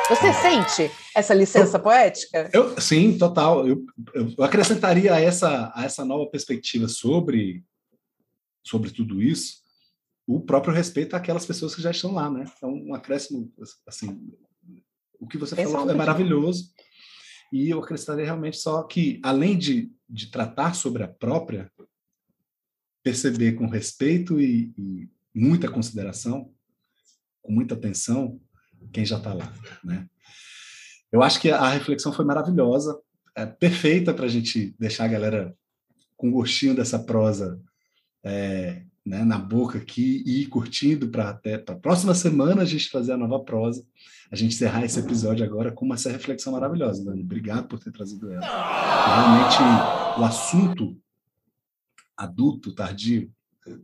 Você 0.09 0.33
sente 0.33 0.91
essa 1.15 1.33
licença 1.33 1.77
eu, 1.77 1.81
poética? 1.81 2.49
Eu, 2.51 2.81
sim, 2.81 3.17
total. 3.17 3.67
Eu, 3.67 3.85
eu, 4.13 4.43
acrescentaria 4.43 5.13
a 5.13 5.21
essa, 5.21 5.71
a 5.75 5.83
essa 5.83 6.03
nova 6.03 6.27
perspectiva 6.29 6.87
sobre, 6.87 7.63
sobre 8.63 8.89
tudo 8.89 9.21
isso 9.21 9.59
o 10.29 10.39
próprio 10.39 10.71
respeito 10.71 11.15
àquelas 11.15 11.43
pessoas 11.43 11.73
que 11.73 11.81
já 11.81 11.89
estão 11.89 12.13
lá, 12.13 12.29
né? 12.29 12.45
Então, 12.55 12.71
um 12.71 12.93
acréscimo, 12.93 13.51
assim, 13.87 14.31
o 15.19 15.27
que 15.27 15.39
você 15.39 15.55
Pensa 15.55 15.71
falou 15.71 15.89
é 15.89 15.95
maravilhoso. 15.95 16.71
E 17.51 17.67
eu 17.71 17.79
acrescentaria 17.79 18.25
realmente 18.25 18.57
só 18.57 18.83
que, 18.83 19.19
além 19.23 19.57
de, 19.57 19.91
de 20.07 20.29
tratar 20.29 20.75
sobre 20.75 21.01
a 21.01 21.07
própria, 21.07 21.71
perceber 23.03 23.53
com 23.53 23.67
respeito 23.67 24.39
e, 24.39 24.73
e 24.77 25.09
muita 25.33 25.69
consideração, 25.69 26.51
com 27.41 27.51
muita 27.51 27.75
atenção, 27.75 28.39
quem 28.91 29.05
já 29.05 29.17
está 29.17 29.33
lá, 29.33 29.51
né? 29.83 30.07
Eu 31.11 31.23
acho 31.23 31.39
que 31.39 31.49
a 31.49 31.69
reflexão 31.69 32.13
foi 32.13 32.23
maravilhosa, 32.23 32.99
é 33.35 33.45
perfeita 33.45 34.13
para 34.13 34.25
a 34.25 34.29
gente 34.29 34.75
deixar 34.79 35.05
a 35.05 35.09
galera 35.09 35.55
com 36.15 36.29
gostinho 36.29 36.75
dessa 36.75 36.99
prosa 36.99 37.59
é, 38.23 38.83
né, 39.05 39.23
na 39.23 39.39
boca 39.39 39.79
aqui 39.79 40.23
e 40.25 40.41
ir 40.41 40.47
curtindo 40.47 41.07
para 41.07 41.29
até 41.29 41.57
para 41.57 41.73
a 41.73 41.79
próxima 41.79 42.13
semana 42.13 42.61
a 42.61 42.65
gente 42.65 42.89
fazer 42.89 43.13
a 43.13 43.17
nova 43.17 43.39
prosa, 43.39 43.83
a 44.31 44.35
gente 44.35 44.53
encerrar 44.53 44.85
esse 44.85 44.99
episódio 44.99 45.43
agora 45.43 45.71
com 45.71 45.91
essa 45.93 46.11
reflexão 46.11 46.53
maravilhosa, 46.53 47.03
Dani. 47.03 47.23
Obrigado 47.23 47.67
por 47.67 47.79
ter 47.79 47.91
trazido 47.91 48.31
ela. 48.31 48.45
Realmente 48.45 50.19
o 50.19 50.23
assunto 50.23 50.97
adulto 52.19 52.73
tardio 52.73 53.31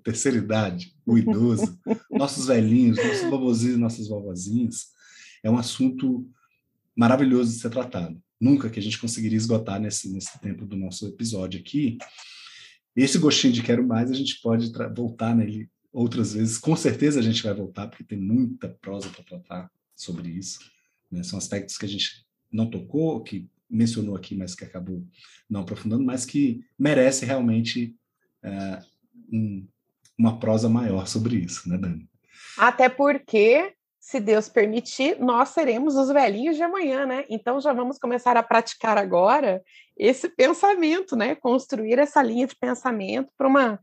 terceira 0.04 0.38
idade, 0.38 0.96
o 1.06 1.18
idoso, 1.18 1.80
nossos 2.10 2.48
velhinhos, 2.48 2.98
nossos 2.98 3.30
vovozinhos, 3.30 3.78
nossas 3.78 4.08
vovozinhas, 4.08 4.88
é 5.44 5.50
um 5.50 5.58
assunto 5.58 6.28
maravilhoso 6.96 7.54
de 7.54 7.60
ser 7.60 7.70
tratado. 7.70 8.22
Nunca 8.40 8.70
que 8.70 8.80
a 8.80 8.82
gente 8.82 9.00
conseguiria 9.00 9.38
esgotar 9.38 9.80
nesse, 9.80 10.12
nesse 10.12 10.40
tempo 10.40 10.66
do 10.66 10.76
nosso 10.76 11.08
episódio 11.08 11.60
aqui. 11.60 11.98
Esse 12.96 13.18
gostinho 13.18 13.54
de 13.54 13.62
quero 13.62 13.86
mais, 13.86 14.10
a 14.10 14.14
gente 14.14 14.40
pode 14.42 14.72
voltar 14.96 15.36
nele 15.36 15.70
outras 15.92 16.34
vezes. 16.34 16.58
Com 16.58 16.76
certeza 16.76 17.20
a 17.20 17.24
gente 17.24 17.44
vai 17.44 17.54
voltar, 17.54 17.88
porque 17.88 18.04
tem 18.04 18.20
muita 18.20 18.70
prosa 18.70 19.10
para 19.10 19.24
tratar 19.24 19.72
sobre 19.96 20.30
isso. 20.30 20.60
Né? 21.12 21.24
São 21.24 21.38
aspectos 21.38 21.78
que 21.78 21.86
a 21.86 21.90
gente 21.90 22.26
não 22.52 22.70
tocou, 22.70 23.22
que 23.22 23.48
mencionou 23.70 24.16
aqui, 24.16 24.36
mas 24.36 24.56
que 24.56 24.64
acabou 24.64 25.06
não 25.50 25.62
aprofundando, 25.62 26.04
mas 26.04 26.26
que 26.26 26.62
merece 26.78 27.26
realmente 27.26 27.96
é, 28.46 28.80
um, 29.34 29.68
uma 30.18 30.40
prosa 30.40 30.70
maior 30.70 31.08
sobre 31.08 31.36
isso, 31.38 31.68
né, 31.68 31.78
Dani? 31.78 32.08
Até 32.58 32.88
porque 32.88 33.74
se 34.00 34.20
Deus 34.20 34.48
permitir, 34.48 35.20
nós 35.20 35.50
seremos 35.50 35.96
os 35.96 36.10
velhinhos 36.10 36.56
de 36.56 36.62
amanhã, 36.62 37.08
né? 37.08 37.26
Então 37.28 37.60
já 37.60 37.74
vamos 37.74 37.98
começar 37.98 38.38
a 38.38 38.44
praticar 38.44 39.00
agora 39.00 39.64
esse 39.98 40.30
pensamento, 40.30 41.16
né? 41.16 41.34
Construir 41.34 41.98
essa 41.98 42.22
linha 42.22 42.46
de 42.46 42.56
pensamento 42.56 43.30
para 43.36 43.48
uma 43.48 43.80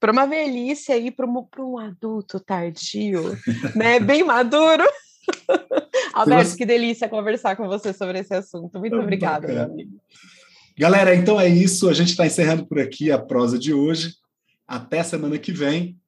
para 0.00 0.12
uma 0.12 0.26
velhice 0.26 0.92
aí, 0.92 1.10
para 1.10 1.26
um, 1.26 1.78
adulto 1.78 2.40
tardio, 2.40 3.36
né? 3.76 4.00
Bem 4.00 4.24
maduro. 4.24 4.84
Alberto, 6.14 6.56
que 6.56 6.64
delícia 6.64 7.08
conversar 7.08 7.54
com 7.56 7.66
você 7.66 7.92
sobre 7.92 8.20
esse 8.20 8.32
assunto. 8.32 8.78
Muito 8.78 8.96
obrigada, 8.96 9.48
meu 9.48 9.64
amigo. 9.64 10.00
Galera, 10.78 11.12
então 11.12 11.40
é 11.40 11.48
isso. 11.48 11.88
A 11.88 11.92
gente 11.92 12.10
está 12.10 12.24
encerrando 12.24 12.64
por 12.64 12.78
aqui 12.78 13.10
a 13.10 13.18
prosa 13.18 13.58
de 13.58 13.74
hoje. 13.74 14.14
Até 14.64 15.02
semana 15.02 15.36
que 15.36 15.50
vem. 15.50 15.98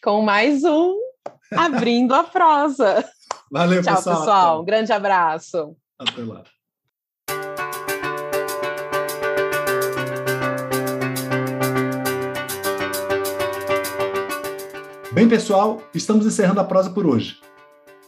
Com 0.00 0.22
mais 0.22 0.62
um 0.62 0.96
Abrindo 1.50 2.14
a 2.14 2.22
Prosa. 2.22 3.04
Valeu, 3.50 3.82
Tchau, 3.82 3.96
pessoal. 3.96 4.18
pessoal. 4.18 4.62
Um 4.62 4.64
grande 4.64 4.92
abraço. 4.92 5.76
Até 5.98 6.22
lá. 6.22 6.44
Bem, 15.12 15.28
pessoal, 15.28 15.82
estamos 15.92 16.24
encerrando 16.24 16.60
a 16.60 16.64
prosa 16.64 16.90
por 16.90 17.04
hoje. 17.04 17.40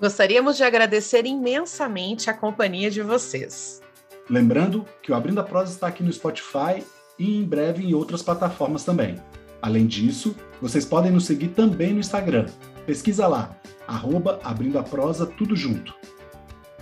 Gostaríamos 0.00 0.56
de 0.56 0.62
agradecer 0.62 1.26
imensamente 1.26 2.30
a 2.30 2.34
companhia 2.34 2.92
de 2.92 3.02
vocês. 3.02 3.81
Lembrando 4.30 4.86
que 5.02 5.10
o 5.10 5.14
Abrindo 5.14 5.40
a 5.40 5.44
Prosa 5.44 5.72
está 5.72 5.88
aqui 5.88 6.02
no 6.02 6.12
Spotify 6.12 6.84
e 7.18 7.38
em 7.38 7.44
breve 7.44 7.84
em 7.84 7.94
outras 7.94 8.22
plataformas 8.22 8.84
também. 8.84 9.16
Além 9.60 9.86
disso, 9.86 10.34
vocês 10.60 10.84
podem 10.84 11.12
nos 11.12 11.26
seguir 11.26 11.48
também 11.48 11.92
no 11.92 12.00
Instagram. 12.00 12.46
Pesquisa 12.86 13.26
lá, 13.26 13.56
arroba 13.86 14.40
Abrindo 14.42 14.78
a 14.78 14.82
Prosa, 14.82 15.26
tudo 15.26 15.54
junto. 15.54 15.94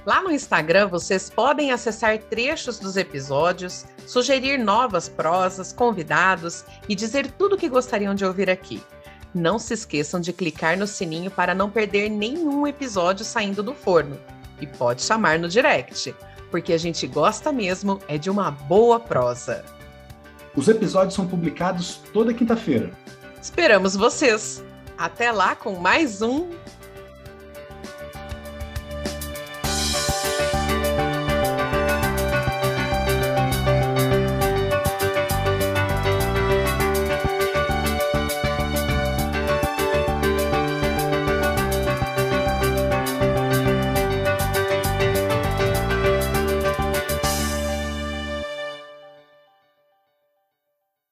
Lá 0.06 0.22
no 0.22 0.30
Instagram 0.30 0.88
vocês 0.88 1.28
podem 1.28 1.72
acessar 1.72 2.18
trechos 2.18 2.78
dos 2.78 2.96
episódios, 2.96 3.84
sugerir 4.06 4.58
novas 4.58 5.08
prosas, 5.08 5.72
convidados 5.72 6.64
e 6.88 6.94
dizer 6.94 7.30
tudo 7.32 7.54
o 7.54 7.58
que 7.58 7.68
gostariam 7.68 8.14
de 8.14 8.24
ouvir 8.24 8.48
aqui. 8.48 8.82
Não 9.34 9.58
se 9.58 9.74
esqueçam 9.74 10.18
de 10.18 10.32
clicar 10.32 10.76
no 10.78 10.86
sininho 10.86 11.30
para 11.30 11.54
não 11.54 11.70
perder 11.70 12.08
nenhum 12.08 12.66
episódio 12.66 13.24
saindo 13.24 13.62
do 13.62 13.74
forno. 13.74 14.18
E 14.60 14.66
pode 14.66 15.02
chamar 15.02 15.38
no 15.38 15.48
direct, 15.48 16.14
porque 16.50 16.72
a 16.72 16.78
gente 16.78 17.06
gosta 17.06 17.52
mesmo 17.52 18.00
é 18.08 18.18
de 18.18 18.30
uma 18.30 18.50
boa 18.50 18.98
prosa. 18.98 19.64
Os 20.54 20.68
episódios 20.68 21.14
são 21.14 21.26
publicados 21.26 22.00
toda 22.12 22.34
quinta-feira. 22.34 22.90
Esperamos 23.40 23.96
vocês! 23.96 24.62
Até 24.98 25.32
lá 25.32 25.54
com 25.54 25.76
mais 25.76 26.20
um 26.20 26.50